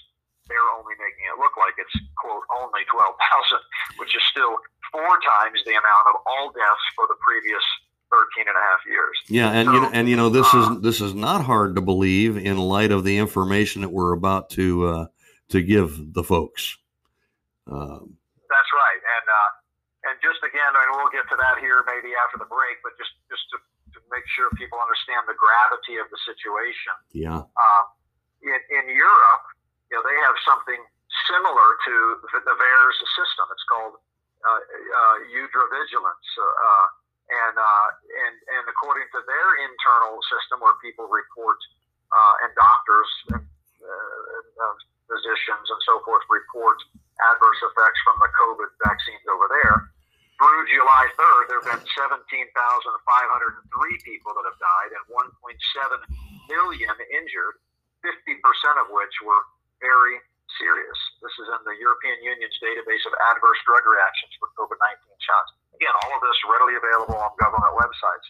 They're 0.48 0.70
only 0.78 0.94
making 1.02 1.26
it 1.26 1.38
look 1.42 1.58
like 1.58 1.74
it's, 1.82 1.96
quote, 2.22 2.46
only 2.54 2.86
12,000, 2.86 3.98
which 3.98 4.14
is 4.14 4.22
still 4.30 4.62
four 4.94 5.18
times 5.26 5.58
the 5.66 5.74
amount 5.74 6.06
of 6.14 6.22
all 6.26 6.54
deaths 6.54 6.86
for 6.94 7.10
the 7.10 7.18
previous 7.26 7.66
13 8.14 8.46
and 8.48 8.58
a 8.58 8.62
half 8.62 8.82
years. 8.86 9.16
Yeah, 9.28 9.50
and 9.52 9.66
So, 9.68 9.74
you 9.74 9.82
know, 9.82 9.90
and 9.92 10.06
you 10.10 10.16
know 10.16 10.30
this 10.30 10.48
uh, 10.54 10.62
is 10.62 10.82
this 10.82 11.02
is 11.02 11.14
not 11.14 11.42
hard 11.42 11.76
to 11.76 11.82
believe 11.82 12.38
in 12.38 12.58
light 12.58 12.92
of 12.92 13.04
the 13.04 13.18
information 13.18 13.82
that 13.82 13.90
we're 13.90 14.14
about 14.14 14.50
to 14.52 14.86
uh, 14.86 15.06
to 15.50 15.62
give 15.62 16.14
the 16.14 16.24
folks. 16.24 16.78
Um, 17.66 18.14
That's 18.46 18.72
right. 18.78 19.02
And 19.02 19.26
uh, 19.26 19.50
and 20.12 20.16
just 20.22 20.46
again, 20.46 20.70
and 20.70 20.88
we'll 20.94 21.10
get 21.10 21.26
to 21.34 21.38
that 21.42 21.58
here 21.58 21.82
maybe 21.90 22.14
after 22.14 22.38
the 22.38 22.46
break, 22.46 22.78
but 22.86 22.94
just 23.02 23.18
just 23.26 23.42
to, 23.50 23.58
to 23.98 24.00
make 24.14 24.26
sure 24.38 24.54
people 24.54 24.78
understand 24.78 25.26
the 25.26 25.34
gravity 25.34 25.98
of 25.98 26.06
the 26.14 26.20
situation. 26.22 26.94
yeah, 27.12 27.42
Um, 27.42 27.84
in, 28.46 28.60
in 28.70 28.86
Europe, 28.94 29.46
you 29.90 29.98
know, 29.98 30.04
they 30.06 30.18
have 30.30 30.38
something 30.56 30.82
similar 31.28 31.68
to 31.84 31.96
the, 32.32 32.56
VAERS 32.56 32.98
system. 33.20 33.46
It's 33.52 33.68
called 33.68 34.00
uh, 34.00 34.62
uh, 34.62 35.16
Vigilance. 35.28 36.30
Uh, 36.40 36.88
and, 37.26 37.56
uh, 37.58 37.90
and, 38.22 38.36
and 38.54 38.64
according 38.70 39.10
to 39.18 39.20
their 39.26 39.50
internal 39.66 40.22
system 40.30 40.62
where 40.62 40.78
people 40.80 41.10
report, 41.10 41.58
uh, 42.14 42.44
and 42.46 42.54
doctors 42.54 43.10
and 43.34 43.42
uh, 43.82 44.62
uh, 44.62 44.76
physicians 45.10 45.66
and 45.74 45.82
so 45.90 46.06
forth 46.06 46.22
report 46.30 46.78
adverse 47.34 47.62
effects 47.66 47.98
from 48.06 48.18
the 48.22 48.30
COVID 48.30 48.70
vaccines 48.86 49.26
over 49.26 49.50
there, 49.50 49.90
through 50.38 50.64
July 50.68 51.06
3rd, 51.16 51.44
there 51.48 51.60
have 51.64 51.80
been 51.80 51.88
17,503 51.96 52.46
people 54.04 54.32
that 54.36 54.46
have 54.46 54.60
died 54.60 54.92
and 54.92 55.04
1.7 55.08 55.32
million 56.52 56.96
injured, 57.10 57.56
50% 58.04 58.84
of 58.84 58.92
which 58.92 59.16
were 59.24 59.44
very 59.80 60.20
serious. 60.60 61.00
This 61.24 61.36
is 61.40 61.48
in 61.52 61.62
the 61.64 61.76
European 61.80 62.20
Union's 62.24 62.58
database 62.60 63.04
of 63.05 63.05
adverse 63.34 63.60
drug 63.66 63.84
reactions 63.86 64.32
for 64.40 64.52
COVID 64.56 64.78
19 64.78 65.00
shots. 65.24 65.50
Again, 65.76 65.92
all 65.92 66.12
of 66.16 66.22
this 66.24 66.40
readily 66.48 66.76
available 66.80 67.20
on 67.20 67.32
government 67.36 67.76
websites. 67.76 68.26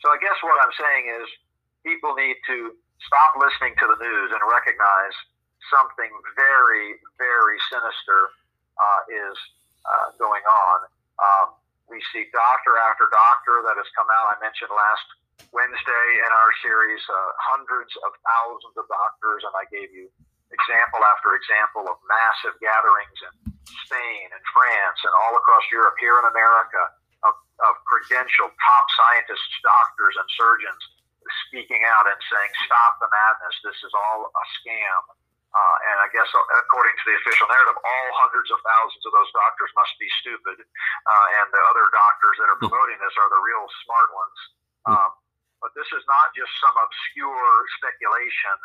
So 0.00 0.12
I 0.12 0.18
guess 0.20 0.36
what 0.44 0.56
I'm 0.60 0.74
saying 0.76 1.04
is 1.20 1.26
people 1.84 2.16
need 2.16 2.36
to 2.48 2.76
stop 3.04 3.36
listening 3.36 3.76
to 3.80 3.86
the 3.86 3.98
news 4.00 4.28
and 4.32 4.40
recognize 4.48 5.16
something 5.68 6.08
very, 6.36 6.96
very 7.20 7.58
sinister 7.68 8.32
uh, 8.76 9.00
is 9.08 9.36
uh, 9.84 10.06
going 10.20 10.44
on. 10.44 10.78
Um, 11.20 11.46
we 11.88 12.02
see 12.12 12.26
doctor 12.34 12.74
after 12.82 13.06
doctor 13.08 13.62
that 13.66 13.78
has 13.78 13.88
come 13.94 14.10
out. 14.10 14.34
I 14.34 14.36
mentioned 14.42 14.72
last 14.74 15.06
Wednesday 15.54 16.06
in 16.20 16.30
our 16.32 16.52
series 16.64 17.02
uh, 17.06 17.30
hundreds 17.54 17.92
of 18.02 18.10
thousands 18.26 18.74
of 18.74 18.84
doctors, 18.90 19.46
and 19.46 19.54
I 19.54 19.64
gave 19.70 19.94
you 19.94 20.10
example 20.50 21.02
after 21.02 21.34
example 21.38 21.86
of 21.90 21.96
massive 22.06 22.54
gatherings 22.58 23.18
in 23.22 23.55
Spain 23.86 24.26
and 24.30 24.44
France 24.54 24.98
and 25.04 25.14
all 25.26 25.34
across 25.36 25.64
Europe, 25.72 25.98
here 25.98 26.16
in 26.22 26.26
America, 26.30 26.82
of, 27.26 27.34
of 27.66 27.74
credentialed 27.90 28.54
top 28.62 28.84
scientists, 28.94 29.54
doctors, 29.62 30.14
and 30.18 30.28
surgeons 30.38 30.82
speaking 31.50 31.82
out 31.82 32.06
and 32.06 32.20
saying, 32.30 32.50
"Stop 32.70 32.98
the 33.02 33.10
madness! 33.10 33.54
This 33.66 33.78
is 33.82 33.92
all 33.94 34.30
a 34.30 34.44
scam." 34.62 35.00
Uh, 35.56 35.76
and 35.88 35.96
I 36.04 36.08
guess, 36.12 36.28
according 36.36 36.92
to 37.00 37.04
the 37.08 37.16
official 37.24 37.48
narrative, 37.48 37.80
all 37.80 38.08
hundreds 38.20 38.52
of 38.52 38.60
thousands 38.60 39.00
of 39.08 39.12
those 39.16 39.30
doctors 39.32 39.72
must 39.72 39.94
be 39.96 40.06
stupid, 40.20 40.60
uh, 40.60 41.26
and 41.40 41.46
the 41.48 41.62
other 41.72 41.88
doctors 41.96 42.36
that 42.38 42.48
are 42.52 42.60
promoting 42.60 43.00
this 43.00 43.16
are 43.16 43.30
the 43.32 43.40
real 43.40 43.64
smart 43.88 44.10
ones. 44.12 44.38
Um, 44.84 45.10
but 45.64 45.72
this 45.72 45.88
is 45.96 46.04
not 46.06 46.30
just 46.36 46.52
some 46.60 46.76
obscure 46.76 47.56
speculation. 47.80 48.56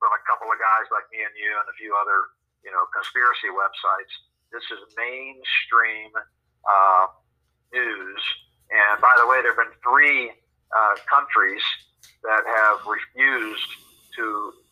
from 0.00 0.16
a 0.16 0.22
couple 0.24 0.48
of 0.48 0.56
guys 0.56 0.88
like 0.88 1.04
me 1.12 1.20
and 1.20 1.36
you 1.36 1.52
and 1.60 1.68
a 1.68 1.76
few 1.76 1.92
other, 1.92 2.32
you 2.64 2.72
know, 2.72 2.88
conspiracy 2.96 3.52
websites. 3.52 4.12
This 4.52 4.66
is 4.74 4.80
mainstream 4.98 6.10
uh, 6.66 7.06
news. 7.72 8.22
And 8.70 9.00
by 9.00 9.14
the 9.18 9.26
way, 9.26 9.42
there 9.42 9.54
have 9.54 9.62
been 9.62 9.74
three 9.82 10.30
uh, 10.30 10.94
countries 11.10 11.62
that 12.22 12.42
have 12.46 12.78
refused 12.86 13.70
to 14.18 14.26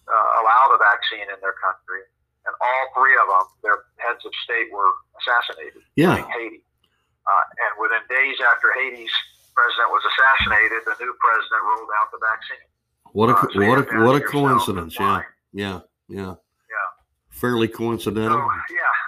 uh, 0.07 0.29
allow 0.43 0.63
the 0.75 0.79
vaccine 0.83 1.27
in 1.31 1.39
their 1.43 1.55
country, 1.63 2.03
and 2.47 2.55
all 2.59 2.83
three 2.95 3.15
of 3.19 3.27
them, 3.31 3.45
their 3.63 3.79
heads 4.03 4.23
of 4.27 4.33
state 4.45 4.71
were 4.73 4.91
assassinated. 5.23 5.83
Yeah. 5.97 6.17
Haiti. 6.17 6.63
Uh, 7.29 7.45
and 7.69 7.73
within 7.77 8.03
days 8.09 8.37
after 8.55 8.73
Haiti's 8.73 9.13
president 9.55 9.91
was 9.93 10.03
assassinated, 10.07 10.81
the 10.87 10.97
new 11.03 11.13
president 11.21 11.61
rolled 11.67 11.91
out 12.01 12.09
the 12.11 12.21
vaccine. 12.23 12.65
What 13.13 13.29
a 13.31 13.35
Uh, 13.37 13.47
so 13.53 13.59
what 13.69 13.79
a 13.79 13.85
what 14.05 14.17
a 14.17 14.21
coincidence. 14.25 14.97
Yeah. 14.99 15.23
Yeah. 15.53 15.81
Yeah. 16.09 16.35
Yeah. 16.73 16.89
Fairly 17.29 17.69
So 17.69 17.77
coincidental. 17.77 18.39
yeah. 18.71 19.08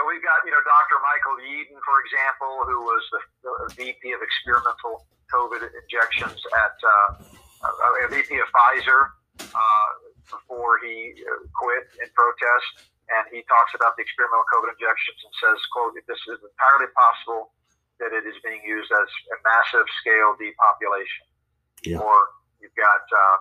So 0.00 0.08
we've 0.08 0.24
got 0.24 0.40
you 0.48 0.52
know 0.56 0.64
Dr. 0.64 0.96
Michael 1.04 1.36
Yeadon, 1.44 1.76
for 1.84 2.00
example, 2.00 2.64
who 2.64 2.80
was 2.88 3.04
the, 3.12 3.20
the 3.44 3.52
VP 3.76 4.16
of 4.16 4.24
experimental 4.24 5.04
COVID 5.28 5.60
injections 5.60 6.40
at 6.56 6.72
uh, 6.80 7.20
uh, 7.68 8.08
VP 8.08 8.32
of 8.40 8.48
Pfizer 8.48 9.12
uh, 9.44 9.90
before 10.24 10.80
he 10.80 11.20
uh, 11.20 11.44
quit 11.52 11.84
in 12.00 12.08
protest, 12.16 12.96
and 13.12 13.28
he 13.28 13.44
talks 13.44 13.76
about 13.76 13.92
the 14.00 14.02
experimental 14.08 14.48
COVID 14.48 14.72
injections 14.72 15.20
and 15.20 15.32
says, 15.36 15.60
"quote 15.68 15.92
This 16.08 16.24
is 16.32 16.40
entirely 16.48 16.88
possible 16.96 17.52
that 18.00 18.16
it 18.16 18.24
is 18.24 18.40
being 18.40 18.64
used 18.64 18.88
as 18.88 19.08
a 19.36 19.38
massive 19.44 19.84
scale 20.00 20.32
depopulation." 20.40 21.28
Yeah. 21.84 22.00
Or 22.00 22.40
you've 22.56 22.72
got 22.72 23.04
uh, 23.04 23.36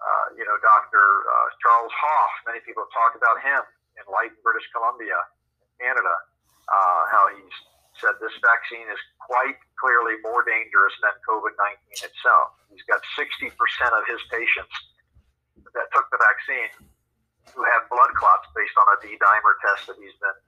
uh, 0.00 0.26
you 0.32 0.48
know, 0.48 0.56
Dr. 0.64 1.04
Uh, 1.28 1.48
Charles 1.60 1.92
Hoffe. 1.92 2.36
Many 2.48 2.64
people 2.64 2.88
have 2.88 2.94
talked 2.96 3.20
about 3.20 3.36
him 3.44 3.60
in 4.00 4.08
Lytton, 4.08 4.40
British 4.40 4.64
Columbia, 4.72 5.20
Canada. 5.80 6.14
Uh, 6.70 7.02
how 7.10 7.24
he's 7.34 7.56
said 7.98 8.14
this 8.22 8.32
vaccine 8.40 8.86
is 8.86 9.00
quite 9.18 9.58
clearly 9.76 10.16
more 10.22 10.44
dangerous 10.46 10.94
than 11.02 11.12
COVID 11.26 11.56
19 11.98 12.06
itself. 12.06 12.54
He's 12.70 12.84
got 12.86 13.02
60% 13.18 13.50
of 13.50 14.04
his 14.06 14.22
patients 14.30 14.74
that 15.74 15.86
took 15.92 16.06
the 16.14 16.20
vaccine 16.20 16.70
who 17.52 17.62
have 17.66 17.90
blood 17.90 18.12
clots 18.14 18.46
based 18.54 18.76
on 18.78 18.86
a 18.94 18.96
D 19.02 19.18
dimer 19.18 19.54
test 19.64 19.90
that 19.90 19.98
he's 19.98 20.14
been 20.22 20.38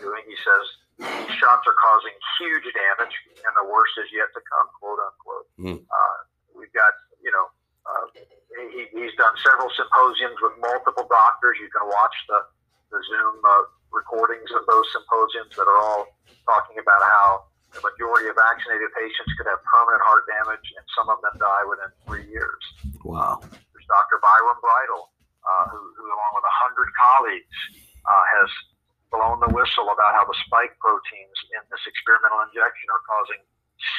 doing. 0.00 0.22
He 0.24 0.38
says 0.38 0.64
these 1.02 1.34
shots 1.36 1.66
are 1.66 1.78
causing 1.78 2.14
huge 2.38 2.66
damage 2.70 3.14
and 3.42 3.52
the 3.58 3.66
worst 3.66 3.94
is 3.98 4.08
yet 4.14 4.30
to 4.32 4.40
come, 4.46 4.66
quote 4.78 5.00
unquote. 5.02 5.46
Hmm. 5.58 5.78
Uh, 5.82 6.18
we've 6.54 6.72
got, 6.72 6.92
you 7.18 7.32
know, 7.34 7.46
uh, 7.84 8.06
he, 8.70 8.86
he's 8.94 9.14
done 9.18 9.34
several 9.42 9.68
symposiums 9.74 10.38
with 10.40 10.54
multiple 10.62 11.04
doctors. 11.10 11.58
You 11.58 11.68
can 11.68 11.84
watch 11.90 12.16
the, 12.30 12.40
the 12.94 13.00
Zoom 13.02 13.36
uh, 13.42 13.66
recordings 13.94 14.50
of 14.52 14.66
those 14.66 14.84
symposiums 14.90 15.54
that 15.54 15.70
are 15.70 15.80
all 15.80 16.10
talking 16.44 16.76
about 16.82 17.00
how 17.00 17.48
the 17.72 17.82
majority 17.82 18.30
of 18.30 18.38
vaccinated 18.38 18.90
patients 18.94 19.30
could 19.38 19.46
have 19.50 19.58
permanent 19.66 20.02
heart 20.02 20.26
damage 20.30 20.66
and 20.74 20.84
some 20.94 21.10
of 21.10 21.18
them 21.22 21.34
die 21.38 21.64
within 21.66 21.90
three 22.06 22.26
years. 22.30 22.62
Wow. 23.02 23.42
There's 23.42 23.88
Dr. 23.90 24.22
Byron 24.22 24.58
Bridle, 24.62 25.10
uh, 25.42 25.64
who, 25.74 25.80
who, 25.98 26.06
along 26.06 26.32
with 26.38 26.46
100 26.46 26.86
colleagues, 26.94 27.58
uh, 28.06 28.24
has 28.38 28.50
blown 29.10 29.38
the 29.42 29.50
whistle 29.54 29.90
about 29.90 30.14
how 30.14 30.26
the 30.26 30.38
spike 30.46 30.74
proteins 30.82 31.38
in 31.54 31.62
this 31.70 31.82
experimental 31.86 32.42
injection 32.46 32.86
are 32.90 33.02
causing 33.06 33.42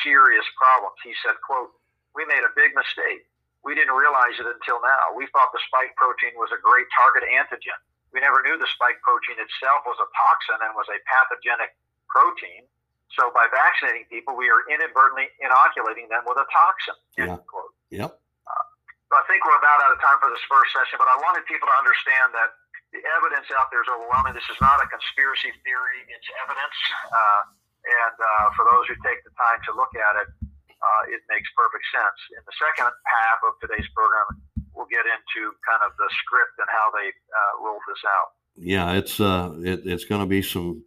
serious 0.04 0.44
problems. 0.56 1.00
He 1.04 1.16
said, 1.24 1.40
quote, 1.44 1.72
we 2.16 2.24
made 2.28 2.44
a 2.48 2.52
big 2.56 2.72
mistake. 2.76 3.28
We 3.64 3.76
didn't 3.76 3.96
realize 3.96 4.40
it 4.40 4.48
until 4.48 4.80
now. 4.80 5.12
We 5.16 5.28
thought 5.36 5.52
the 5.52 5.64
spike 5.68 5.96
protein 6.00 6.36
was 6.40 6.52
a 6.56 6.60
great 6.64 6.88
target 6.96 7.28
antigen. 7.28 7.80
We 8.16 8.24
never 8.24 8.40
knew 8.48 8.56
the 8.56 8.72
spike 8.72 9.04
protein 9.04 9.36
itself 9.44 9.84
was 9.84 10.00
a 10.00 10.08
toxin 10.16 10.64
and 10.64 10.72
was 10.72 10.88
a 10.88 10.96
pathogenic 11.04 11.76
protein. 12.08 12.64
So 13.12 13.28
by 13.36 13.52
vaccinating 13.52 14.08
people, 14.08 14.40
we 14.40 14.48
are 14.48 14.64
inadvertently 14.72 15.28
inoculating 15.44 16.08
them 16.08 16.24
with 16.24 16.40
a 16.40 16.48
toxin. 16.48 16.96
Yeah. 17.20 17.36
Yep. 17.92 18.16
So 19.12 19.14
I 19.20 19.24
think 19.30 19.46
we're 19.46 19.60
about 19.60 19.84
out 19.86 19.94
of 19.94 20.00
time 20.02 20.18
for 20.18 20.34
this 20.34 20.42
first 20.50 20.74
session, 20.74 20.98
but 20.98 21.06
I 21.06 21.16
wanted 21.22 21.46
people 21.46 21.70
to 21.70 21.78
understand 21.78 22.34
that 22.34 22.56
the 22.90 23.04
evidence 23.20 23.52
out 23.54 23.70
there 23.70 23.84
is 23.84 23.90
overwhelming. 23.92 24.34
This 24.34 24.48
is 24.50 24.58
not 24.64 24.82
a 24.82 24.88
conspiracy 24.90 25.54
theory; 25.62 26.00
it's 26.10 26.30
evidence. 26.42 26.78
Uh, 27.12 27.42
and 27.86 28.16
uh, 28.18 28.48
for 28.58 28.66
those 28.66 28.90
who 28.90 28.96
take 29.06 29.22
the 29.22 29.34
time 29.38 29.62
to 29.70 29.72
look 29.78 29.94
at 29.94 30.26
it, 30.26 30.30
uh, 30.82 31.14
it 31.14 31.22
makes 31.30 31.46
perfect 31.54 31.86
sense. 31.94 32.18
In 32.34 32.42
the 32.48 32.56
second 32.58 32.90
half 32.90 33.40
of 33.46 33.60
today's 33.62 33.86
program, 33.94 34.42
we'll 34.76 34.88
get 34.88 35.06
into 35.06 35.52
kind 35.68 35.82
of 35.86 35.96
the 35.98 36.10
script 36.24 36.56
and 36.60 36.68
how 36.70 36.92
they 36.92 37.08
uh, 37.10 37.66
rolled 37.66 37.82
this 37.88 38.04
out. 38.06 38.28
Yeah, 38.58 38.94
it's 38.94 39.20
uh, 39.20 39.54
it, 39.64 39.82
it's 39.86 40.06
going 40.06 40.22
to 40.22 40.28
be 40.28 40.42
some, 40.42 40.84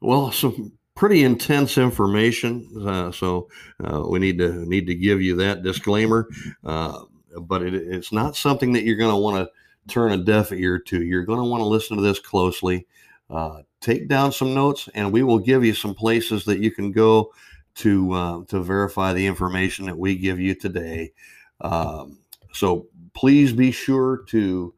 well, 0.00 0.32
some 0.32 0.72
pretty 0.94 1.22
intense 1.22 1.78
information. 1.78 2.68
Uh, 2.86 3.12
so 3.12 3.48
uh, 3.84 4.02
we 4.08 4.18
need 4.18 4.38
to 4.38 4.66
need 4.66 4.86
to 4.86 4.94
give 4.94 5.22
you 5.22 5.36
that 5.36 5.62
disclaimer. 5.62 6.28
Uh, 6.64 7.04
but 7.40 7.62
it, 7.62 7.74
it's 7.74 8.12
not 8.12 8.36
something 8.36 8.72
that 8.72 8.84
you're 8.84 8.96
going 8.96 9.14
to 9.14 9.20
want 9.20 9.36
to 9.36 9.92
turn 9.92 10.12
a 10.12 10.16
deaf 10.16 10.52
ear 10.52 10.78
to. 10.78 11.02
You're 11.02 11.24
going 11.24 11.38
to 11.38 11.48
want 11.48 11.60
to 11.60 11.66
listen 11.66 11.96
to 11.96 12.02
this 12.02 12.18
closely. 12.18 12.86
Uh, 13.30 13.62
take 13.80 14.08
down 14.08 14.32
some 14.32 14.54
notes, 14.54 14.88
and 14.94 15.12
we 15.12 15.22
will 15.22 15.38
give 15.38 15.64
you 15.64 15.74
some 15.74 15.94
places 15.94 16.44
that 16.44 16.60
you 16.60 16.70
can 16.70 16.92
go 16.92 17.32
to 17.76 18.12
uh, 18.12 18.44
to 18.48 18.62
verify 18.62 19.12
the 19.12 19.26
information 19.26 19.86
that 19.86 19.98
we 19.98 20.16
give 20.16 20.40
you 20.40 20.54
today. 20.54 21.12
Um, 21.60 22.18
so 22.56 22.86
please 23.14 23.52
be 23.52 23.70
sure 23.70 24.24
to 24.28 24.74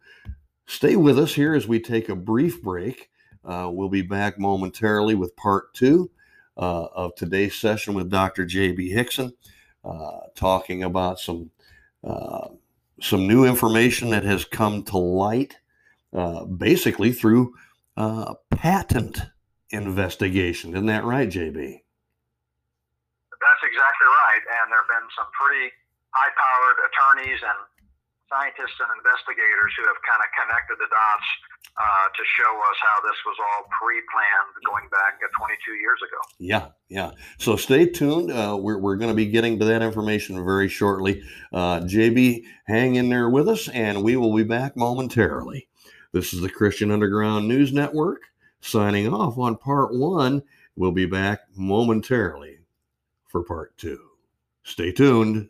stay 0.66 0.96
with 0.96 1.18
us 1.18 1.32
here 1.32 1.54
as 1.54 1.68
we 1.68 1.80
take 1.80 2.08
a 2.08 2.16
brief 2.16 2.62
break. 2.62 3.10
Uh, 3.44 3.70
we'll 3.72 3.88
be 3.88 4.02
back 4.02 4.38
momentarily 4.38 5.14
with 5.14 5.34
part 5.36 5.72
two 5.74 6.10
uh, 6.56 6.86
of 6.86 7.14
today's 7.14 7.54
session 7.54 7.94
with 7.94 8.10
Dr. 8.10 8.44
J.B. 8.44 8.92
Hixson, 8.92 9.32
uh, 9.84 10.20
talking 10.34 10.82
about 10.82 11.20
some 11.20 11.50
uh, 12.04 12.48
some 13.00 13.28
new 13.28 13.44
information 13.44 14.10
that 14.10 14.24
has 14.24 14.44
come 14.44 14.82
to 14.82 14.98
light, 14.98 15.56
uh, 16.12 16.44
basically 16.44 17.12
through 17.12 17.54
uh, 17.96 18.34
patent 18.50 19.20
investigation. 19.70 20.72
Isn't 20.72 20.86
that 20.86 21.04
right, 21.04 21.28
J.B.? 21.28 21.82
That's 23.30 23.62
exactly 23.62 24.06
right. 24.06 24.42
And 24.62 24.72
there 24.72 24.78
have 24.78 24.88
been 24.88 25.08
some 25.16 25.26
pretty 25.38 25.70
high 26.18 26.34
powered 26.34 26.78
attorneys 26.90 27.38
and 27.38 27.58
scientists 28.26 28.76
and 28.82 28.90
investigators 28.98 29.70
who 29.78 29.86
have 29.86 29.96
kind 30.02 30.20
of 30.20 30.28
connected 30.34 30.76
the 30.82 30.90
dots 30.90 31.28
uh, 31.78 32.06
to 32.10 32.22
show 32.36 32.52
us 32.58 32.78
how 32.82 32.98
this 33.06 33.18
was 33.24 33.38
all 33.38 33.62
pre 33.78 34.02
planned 34.10 34.52
going 34.66 34.90
back 34.90 35.22
uh, 35.22 35.30
22 35.38 35.78
years 35.78 36.00
ago. 36.02 36.20
Yeah, 36.38 36.74
yeah. 36.90 37.10
So 37.38 37.56
stay 37.56 37.86
tuned. 37.86 38.30
Uh, 38.30 38.58
we're 38.60 38.78
we're 38.78 38.96
going 38.96 39.14
to 39.14 39.16
be 39.16 39.30
getting 39.30 39.58
to 39.58 39.64
that 39.66 39.82
information 39.82 40.44
very 40.44 40.68
shortly. 40.68 41.22
Uh, 41.52 41.80
JB, 41.80 42.44
hang 42.66 42.96
in 42.96 43.08
there 43.08 43.30
with 43.30 43.48
us, 43.48 43.68
and 43.68 44.02
we 44.02 44.16
will 44.16 44.34
be 44.34 44.44
back 44.44 44.76
momentarily. 44.76 45.68
This 46.12 46.34
is 46.34 46.40
the 46.40 46.50
Christian 46.50 46.90
Underground 46.90 47.48
News 47.48 47.72
Network 47.72 48.22
signing 48.60 49.12
off 49.12 49.38
on 49.38 49.56
part 49.56 49.94
one. 49.94 50.42
We'll 50.74 50.92
be 50.92 51.06
back 51.06 51.40
momentarily 51.54 52.58
for 53.28 53.42
part 53.42 53.76
two. 53.78 54.00
Stay 54.64 54.92
tuned. 54.92 55.48